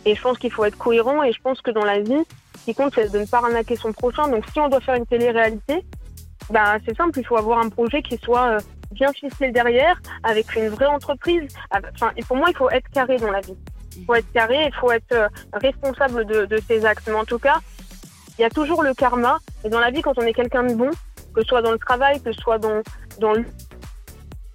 Et 0.05 0.15
je 0.15 0.21
pense 0.21 0.37
qu'il 0.37 0.51
faut 0.51 0.65
être 0.65 0.77
cohérent. 0.77 1.23
Et 1.23 1.31
je 1.31 1.39
pense 1.41 1.61
que 1.61 1.71
dans 1.71 1.85
la 1.85 2.01
vie, 2.01 2.23
ce 2.59 2.65
qui 2.65 2.75
compte, 2.75 2.91
c'est 2.95 3.09
de 3.13 3.19
ne 3.19 3.25
pas 3.25 3.37
arnaquer 3.37 3.77
son 3.77 3.93
prochain. 3.93 4.27
Donc, 4.27 4.43
si 4.51 4.59
on 4.59 4.67
doit 4.67 4.81
faire 4.81 4.95
une 4.95 5.05
télé-réalité, 5.05 5.85
bah, 6.49 6.77
c'est 6.85 6.95
simple. 6.95 7.19
Il 7.19 7.25
faut 7.25 7.37
avoir 7.37 7.59
un 7.59 7.69
projet 7.69 8.01
qui 8.01 8.17
soit 8.17 8.51
euh, 8.51 8.59
bien 8.91 9.11
ficelé 9.13 9.51
derrière, 9.51 9.99
avec 10.23 10.55
une 10.55 10.69
vraie 10.69 10.85
entreprise. 10.85 11.47
Enfin, 11.71 12.11
pour 12.27 12.37
moi, 12.37 12.49
il 12.49 12.55
faut 12.55 12.69
être 12.69 12.89
carré 12.89 13.17
dans 13.17 13.31
la 13.31 13.41
vie. 13.41 13.57
Il 13.97 14.05
faut 14.05 14.15
être 14.15 14.31
carré, 14.33 14.65
il 14.65 14.75
faut 14.75 14.91
être 14.91 15.13
euh, 15.13 15.27
responsable 15.53 16.25
de, 16.25 16.45
de 16.45 16.57
ses 16.67 16.85
actes. 16.85 17.07
Mais 17.07 17.13
en 17.13 17.25
tout 17.25 17.39
cas, 17.39 17.59
il 18.37 18.41
y 18.41 18.45
a 18.45 18.49
toujours 18.49 18.83
le 18.83 18.93
karma. 18.93 19.37
Et 19.63 19.69
dans 19.69 19.79
la 19.79 19.91
vie, 19.91 20.01
quand 20.01 20.17
on 20.17 20.23
est 20.23 20.33
quelqu'un 20.33 20.63
de 20.63 20.73
bon, 20.73 20.91
que 21.33 21.41
ce 21.41 21.47
soit 21.47 21.61
dans 21.61 21.71
le 21.71 21.79
travail, 21.79 22.21
que 22.21 22.31
ce 22.31 22.41
soit 22.41 22.59
dans, 22.59 22.81
dans 23.19 23.33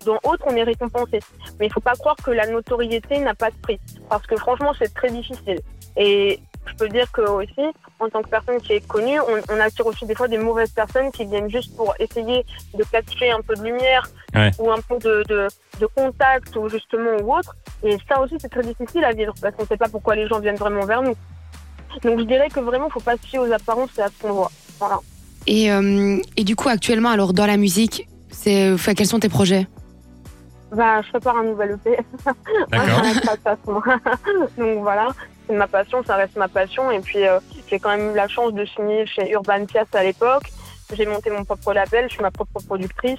dans 0.06 0.18
autre, 0.24 0.44
on 0.46 0.56
est 0.56 0.62
récompensé. 0.62 1.20
Mais 1.58 1.66
il 1.66 1.72
faut 1.72 1.80
pas 1.80 1.92
croire 1.92 2.16
que 2.16 2.30
la 2.30 2.46
notoriété 2.46 3.18
n'a 3.18 3.34
pas 3.34 3.50
de 3.50 3.56
prix. 3.56 3.78
Parce 4.08 4.26
que 4.26 4.36
franchement, 4.36 4.72
c'est 4.78 4.92
très 4.94 5.10
difficile. 5.10 5.60
Et 5.96 6.40
je 6.66 6.74
peux 6.74 6.88
dire 6.88 7.10
que 7.12 7.22
aussi, 7.22 7.62
en 8.00 8.08
tant 8.08 8.22
que 8.22 8.28
personne 8.28 8.58
qui 8.60 8.72
est 8.72 8.86
connue, 8.86 9.20
on, 9.20 9.54
on 9.54 9.60
attire 9.60 9.86
aussi 9.86 10.06
des 10.06 10.14
fois 10.14 10.26
des 10.28 10.38
mauvaises 10.38 10.70
personnes 10.70 11.10
qui 11.12 11.24
viennent 11.26 11.50
juste 11.50 11.76
pour 11.76 11.94
essayer 11.98 12.44
de 12.76 12.82
capter 12.84 13.30
un 13.30 13.40
peu 13.40 13.54
de 13.54 13.62
lumière 13.62 14.08
Ouais. 14.34 14.50
ou 14.60 14.70
un 14.70 14.80
peu 14.80 14.96
de, 14.98 15.24
de, 15.28 15.48
de 15.80 15.86
contact 15.86 16.54
ou 16.56 16.68
justement 16.68 17.10
ou 17.20 17.36
autre. 17.36 17.54
Et 17.82 17.96
ça 18.08 18.20
aussi, 18.20 18.36
c'est 18.40 18.48
très 18.48 18.62
difficile 18.62 19.04
à 19.04 19.12
vivre 19.12 19.34
parce 19.42 19.54
qu'on 19.56 19.62
ne 19.64 19.68
sait 19.68 19.76
pas 19.76 19.88
pourquoi 19.88 20.14
les 20.14 20.28
gens 20.28 20.38
viennent 20.38 20.54
vraiment 20.56 20.84
vers 20.86 21.02
nous. 21.02 21.16
Donc 22.04 22.20
je 22.20 22.24
dirais 22.24 22.48
que 22.48 22.60
vraiment, 22.60 22.86
il 22.86 22.92
faut 22.92 23.00
pas 23.00 23.16
se 23.16 23.26
fier 23.26 23.40
aux 23.40 23.50
apparences 23.52 23.90
et 23.98 24.02
à 24.02 24.06
ce 24.08 24.22
qu'on 24.22 24.32
voit. 24.32 24.50
Voilà. 24.78 25.00
et, 25.48 25.70
euh, 25.72 26.18
et 26.36 26.44
du 26.44 26.54
coup 26.56 26.68
actuellement 26.68 27.10
alors 27.10 27.32
dans 27.32 27.46
la 27.46 27.56
musique, 27.56 28.08
c'est 28.30 28.72
enfin, 28.72 28.94
quels 28.94 29.08
sont 29.08 29.18
tes 29.18 29.28
projets? 29.28 29.66
Bah, 30.72 31.02
je 31.02 31.08
prépare 31.10 31.36
un 31.38 31.42
nouvel 31.44 31.72
EP. 31.84 31.98
D'accord. 32.70 33.02
Donc 34.56 34.78
voilà, 34.82 35.08
c'est 35.50 35.56
ma 35.56 35.66
passion, 35.66 36.02
ça 36.04 36.16
reste 36.16 36.36
ma 36.36 36.48
passion. 36.48 36.90
Et 36.90 37.00
puis 37.00 37.26
euh, 37.26 37.40
j'ai 37.68 37.78
quand 37.78 37.90
même 37.96 38.12
eu 38.12 38.14
la 38.14 38.28
chance 38.28 38.52
de 38.54 38.64
signer 38.64 39.04
chez 39.06 39.30
Urban 39.32 39.64
Pias 39.66 39.84
à 39.94 40.02
l'époque. 40.04 40.44
J'ai 40.92 41.06
monté 41.06 41.30
mon 41.30 41.44
propre 41.44 41.72
label, 41.72 42.06
je 42.08 42.14
suis 42.14 42.22
ma 42.22 42.30
propre 42.30 42.60
productrice. 42.66 43.18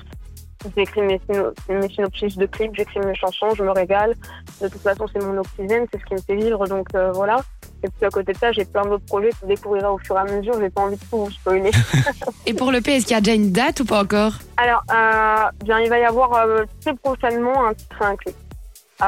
J'écris 0.78 1.02
mes, 1.02 1.20
syno- 1.28 1.54
mes 1.70 1.90
synopsis 1.90 2.38
de 2.38 2.46
clips, 2.46 2.76
j'écris 2.76 3.00
mes 3.00 3.16
chansons, 3.16 3.56
je 3.56 3.64
me 3.64 3.72
régale. 3.72 4.14
De 4.62 4.68
toute 4.68 4.82
façon, 4.82 5.08
c'est 5.12 5.24
mon 5.24 5.38
oxygène, 5.40 5.88
c'est 5.92 6.00
ce 6.00 6.06
qui 6.06 6.14
me 6.14 6.22
fait 6.22 6.36
vivre. 6.36 6.68
Donc 6.68 6.88
euh, 6.96 7.12
voilà. 7.14 7.42
Et 7.84 7.88
puis 7.90 8.06
à 8.06 8.10
côté 8.10 8.32
de 8.34 8.38
ça, 8.38 8.52
j'ai 8.52 8.66
plein 8.66 8.84
d'autres 8.84 9.06
projets, 9.06 9.32
tu 9.40 9.48
découvriras 9.48 9.90
au 9.90 9.98
fur 9.98 10.16
et 10.16 10.20
à 10.20 10.24
mesure. 10.26 10.54
J'ai 10.60 10.70
pas 10.70 10.82
envie 10.82 10.98
de 10.98 11.02
tout 11.02 11.18
vous 11.26 11.32
spoiler. 11.32 11.72
Et 12.46 12.54
pour 12.54 12.72
le 12.72 12.80
P, 12.82 12.96
est-ce 12.96 13.06
qu'il 13.08 13.16
y 13.16 13.18
a 13.18 13.22
déjà 13.22 13.36
une 13.36 13.52
date 13.52 13.80
ou 13.80 13.86
pas 13.86 14.02
encore? 14.04 14.34
Alors, 14.58 14.84
euh, 14.92 15.50
bien, 15.66 15.80
il 15.80 15.90
va 15.90 15.98
y 15.98 16.04
avoir 16.06 16.32
euh, 16.34 16.64
très 16.82 16.94
prochainement 16.94 17.66
un 17.66 17.74
titre 17.74 18.00
et 18.02 18.06
un 18.06 18.16
clip. 18.16 18.36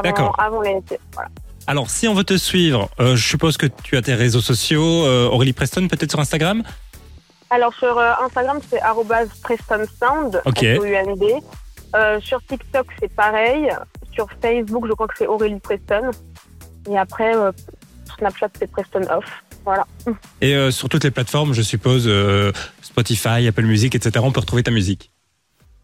D'accord. 0.02 0.34
Avant, 0.40 0.58
avant 0.58 0.62
l'été. 0.62 1.00
Voilà. 1.14 1.30
Alors, 1.66 1.90
si 1.90 2.08
on 2.08 2.14
veut 2.14 2.24
te 2.24 2.38
suivre, 2.38 2.90
euh, 3.00 3.16
je 3.16 3.26
suppose 3.26 3.58
que 3.58 3.66
tu 3.66 3.96
as 3.96 4.02
tes 4.02 4.14
réseaux 4.14 4.42
sociaux, 4.42 5.06
euh, 5.06 5.30
Aurélie 5.30 5.54
Preston, 5.54 5.88
peut-être 5.88 6.12
sur 6.12 6.20
Instagram? 6.20 6.64
Alors 7.50 7.74
sur 7.76 7.98
euh, 7.98 8.12
Instagram, 8.22 8.60
c'est 8.70 8.82
arrobase 8.82 9.30
Preston 9.44 9.86
Sound, 10.00 10.42
Ok. 10.46 10.66
Sur 12.22 12.42
TikTok, 12.48 12.88
c'est 13.00 13.14
pareil. 13.14 13.70
Sur 14.14 14.28
Facebook, 14.42 14.88
je 14.88 14.94
crois 14.94 15.08
que 15.08 15.14
c'est 15.18 15.28
Aurélie 15.28 15.60
Preston. 15.60 16.10
Et 16.90 16.98
après, 16.98 17.34
Snapchat, 18.18 18.50
c'est 18.58 18.70
Preston 18.72 19.04
Off. 19.16 19.26
Voilà. 19.64 19.86
Et 20.42 20.72
sur 20.72 20.90
toutes 20.90 21.04
les 21.04 21.12
plateformes, 21.12 21.54
je 21.54 21.62
suppose, 21.62 22.10
Spotify, 22.82 23.48
Apple 23.48 23.66
Music, 23.66 23.94
etc., 23.94 24.26
on 24.26 24.32
peut 24.32 24.40
retrouver 24.40 24.64
ta 24.64 24.72
musique? 24.72 25.12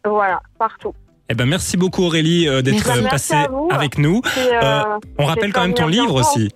Voilà, 0.03 0.41
partout. 0.57 0.95
Eh 1.29 1.35
ben, 1.35 1.45
merci 1.45 1.77
beaucoup 1.77 2.03
Aurélie 2.03 2.47
euh, 2.47 2.61
d'être 2.61 2.89
euh, 2.89 3.03
passée 3.07 3.35
avec 3.69 3.97
nous. 3.97 4.21
Euh, 4.37 4.59
Euh, 4.63 4.81
On 5.19 5.25
rappelle 5.25 5.53
quand 5.53 5.61
même 5.61 5.73
ton 5.75 5.87
livre 5.87 6.05
bientôt. 6.13 6.19
aussi, 6.19 6.49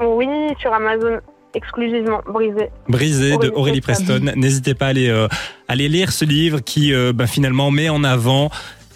Oui, 0.00 0.26
sur 0.60 0.72
Amazon, 0.74 1.18
exclusivement, 1.54 2.20
brisé. 2.30 2.68
Brisé 2.88 3.36
de 3.38 3.50
Aurélie 3.54 3.80
Preston. 3.80 4.20
N'hésitez 4.36 4.74
pas 4.74 4.86
à 4.86 4.88
aller, 4.90 5.08
euh, 5.08 5.28
aller 5.68 5.88
lire 5.88 6.12
ce 6.12 6.24
livre 6.26 6.60
qui 6.60 6.92
euh, 6.92 7.12
ben, 7.14 7.26
finalement 7.26 7.70
met 7.70 7.88
en 7.88 8.04
avant 8.04 8.50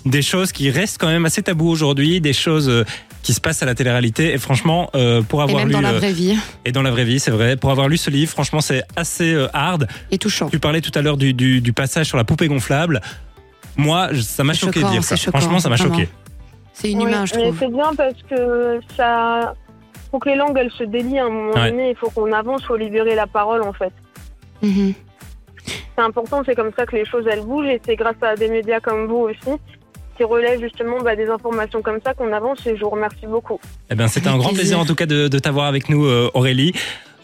des 0.05 0.22
choses 0.22 0.52
qui 0.52 0.70
restent 0.70 0.98
quand 0.98 1.09
même 1.09 1.24
assez 1.24 1.42
tabous 1.42 1.68
aujourd'hui, 1.68 2.20
des 2.20 2.33
choses 2.35 2.68
euh, 2.68 2.85
qui 3.22 3.33
se 3.33 3.40
passent 3.40 3.62
à 3.62 3.66
la 3.66 3.74
télé-réalité. 3.74 4.35
Et 4.35 4.38
franchement, 4.38 4.90
euh, 4.94 5.22
pour 5.22 5.40
Et 5.40 5.44
avoir 5.44 5.59
même 5.61 5.68
lu 5.68 5.72
dans 5.74 5.81
la 5.81 5.92
vraie 5.94 6.12
vie. 6.12 6.37
et 6.64 6.72
dans 6.72 6.83
la 6.83 6.90
vraie 6.90 7.05
vie, 7.05 7.18
c'est 7.20 7.33
vrai, 7.33 7.57
pour 7.57 7.70
avoir 7.70 7.88
lu 7.88 7.96
ce 7.96 8.11
livre, 8.11 8.31
franchement, 8.31 8.61
c'est 8.61 8.83
assez 8.96 9.35
hard. 9.55 9.88
Et 10.11 10.18
touchant. 10.18 10.48
Tu 10.50 10.59
parlais 10.61 10.81
tout 10.83 10.92
à 10.94 11.00
l'heure 11.02 11.16
du, 11.16 11.33
du, 11.35 11.61
du 11.62 11.72
passage 11.72 12.07
sur 12.07 12.18
la 12.18 12.24
poupée 12.24 12.46
gonflable. 12.48 13.00
Moi, 13.76 14.08
je- 14.12 14.20
ça 14.22 14.44
m'a 14.44 14.54
C'est 14.54 14.60
choqué 14.60 14.80
de 14.80 14.84
choquant, 14.84 14.92
dire 14.92 15.04
ça. 15.04 15.16
c'est 15.16 15.24
choquant, 15.24 15.38
Franchement, 15.38 15.58
ça 15.58 15.68
m'a 15.68 15.76
choqué. 15.76 16.08
C'est 16.72 16.90
inhumain, 16.90 17.22
Oui, 17.22 17.26
je 17.26 17.34
mais 17.36 17.42
trouve. 17.44 17.58
c'est 17.58 17.72
bien 17.72 17.90
parce 17.96 18.22
que 18.28 18.80
ça. 18.96 19.54
faut 20.10 20.18
que 20.18 20.28
les 20.28 20.36
langues 20.36 20.56
elles 20.58 20.70
se 20.70 20.84
délient 20.84 21.18
à 21.18 21.24
un 21.26 21.30
moment 21.30 21.52
Ouais. 21.54 21.70
donné. 21.70 21.90
Il 21.90 21.96
faut 21.96 22.10
qu'on 22.10 22.32
avance, 22.32 22.62
faut 22.64 22.76
libérer 22.76 23.14
la 23.14 23.26
parole 23.26 23.62
en 23.62 23.72
fait. 23.72 23.92
Mhm. 24.62 24.94
C'est 25.66 26.02
important, 26.02 26.42
c'est 26.46 26.54
comme 26.54 26.70
ça 26.76 26.86
que 26.86 26.94
les 26.96 27.04
choses 27.04 27.24
elles 27.30 27.42
bougent 27.44 27.66
et 27.66 27.80
c'est 27.84 27.96
grâce 27.96 28.16
à 28.22 28.36
des 28.36 28.48
médias 28.48 28.80
comme 28.80 29.06
vous 29.06 29.28
aussi 29.30 29.58
qui 30.16 30.24
relaient 30.24 30.58
justement 30.60 31.00
bah, 31.02 31.16
des 31.16 31.28
informations 31.28 31.82
comme 31.82 31.98
ça 32.04 32.14
qu'on 32.14 32.32
avance 32.32 32.64
et 32.66 32.76
je 32.76 32.82
vous 32.82 32.90
remercie 32.90 33.26
beaucoup. 33.26 33.58
Eh 33.90 33.94
ben, 33.94 34.06
c'était 34.08 34.28
Avec 34.28 34.36
un 34.36 34.38
grand 34.38 34.48
plaisir 34.50 34.76
plaisir. 34.76 34.80
en 34.80 34.84
tout 34.86 34.94
cas 34.94 35.06
de, 35.06 35.28
de 35.28 35.38
t'avoir 35.38 35.66
avec 35.66 35.88
nous, 35.88 36.06
euh, 36.06 36.30
Aurélie. 36.34 36.72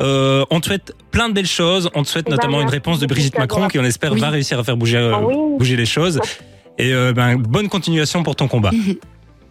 Euh, 0.00 0.44
on 0.50 0.60
te 0.60 0.66
souhaite 0.66 0.94
plein 1.10 1.28
de 1.28 1.34
belles 1.34 1.46
choses. 1.46 1.90
On 1.94 2.02
te 2.02 2.08
souhaite 2.08 2.24
Eh 2.28 2.30
ben, 2.30 2.36
notamment 2.36 2.60
une 2.62 2.68
réponse 2.68 2.98
de 2.98 3.06
Brigitte 3.06 3.38
Macron 3.38 3.68
qui, 3.68 3.78
on 3.78 3.84
espère, 3.84 4.12
Oui. 4.12 4.20
va 4.20 4.30
réussir 4.30 4.58
à 4.58 4.64
faire 4.64 4.76
bouger, 4.76 4.96
euh, 4.98 5.12
Ah 5.14 5.20
oui. 5.20 5.34
bouger 5.58 5.76
les 5.76 5.86
choses. 5.86 6.20
Et 6.78 6.92
euh, 6.92 7.12
ben, 7.12 7.36
bonne 7.36 7.68
continuation 7.68 8.22
pour 8.22 8.34
ton 8.36 8.48
combat. 8.48 8.70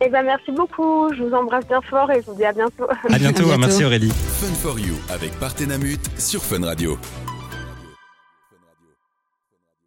Et 0.04 0.10
ben 0.10 0.24
merci 0.24 0.52
beaucoup, 0.52 1.14
je 1.16 1.22
vous 1.22 1.32
embrasse 1.32 1.68
bien 1.68 1.80
fort 1.88 2.10
et 2.10 2.22
je 2.22 2.26
vous 2.26 2.36
dis 2.36 2.44
à 2.44 2.52
bientôt. 2.52 2.86
À 2.90 3.20
bientôt. 3.20 3.44
bientôt. 3.44 3.60
Merci 3.60 3.86
Aurélie. 3.86 4.10
Fun 4.10 4.48
for 4.56 4.80
You 4.80 4.96
avec 5.12 5.30
Partenamut 5.40 6.00
sur 6.18 6.42
Fun 6.44 6.66
Radio. 6.66 6.98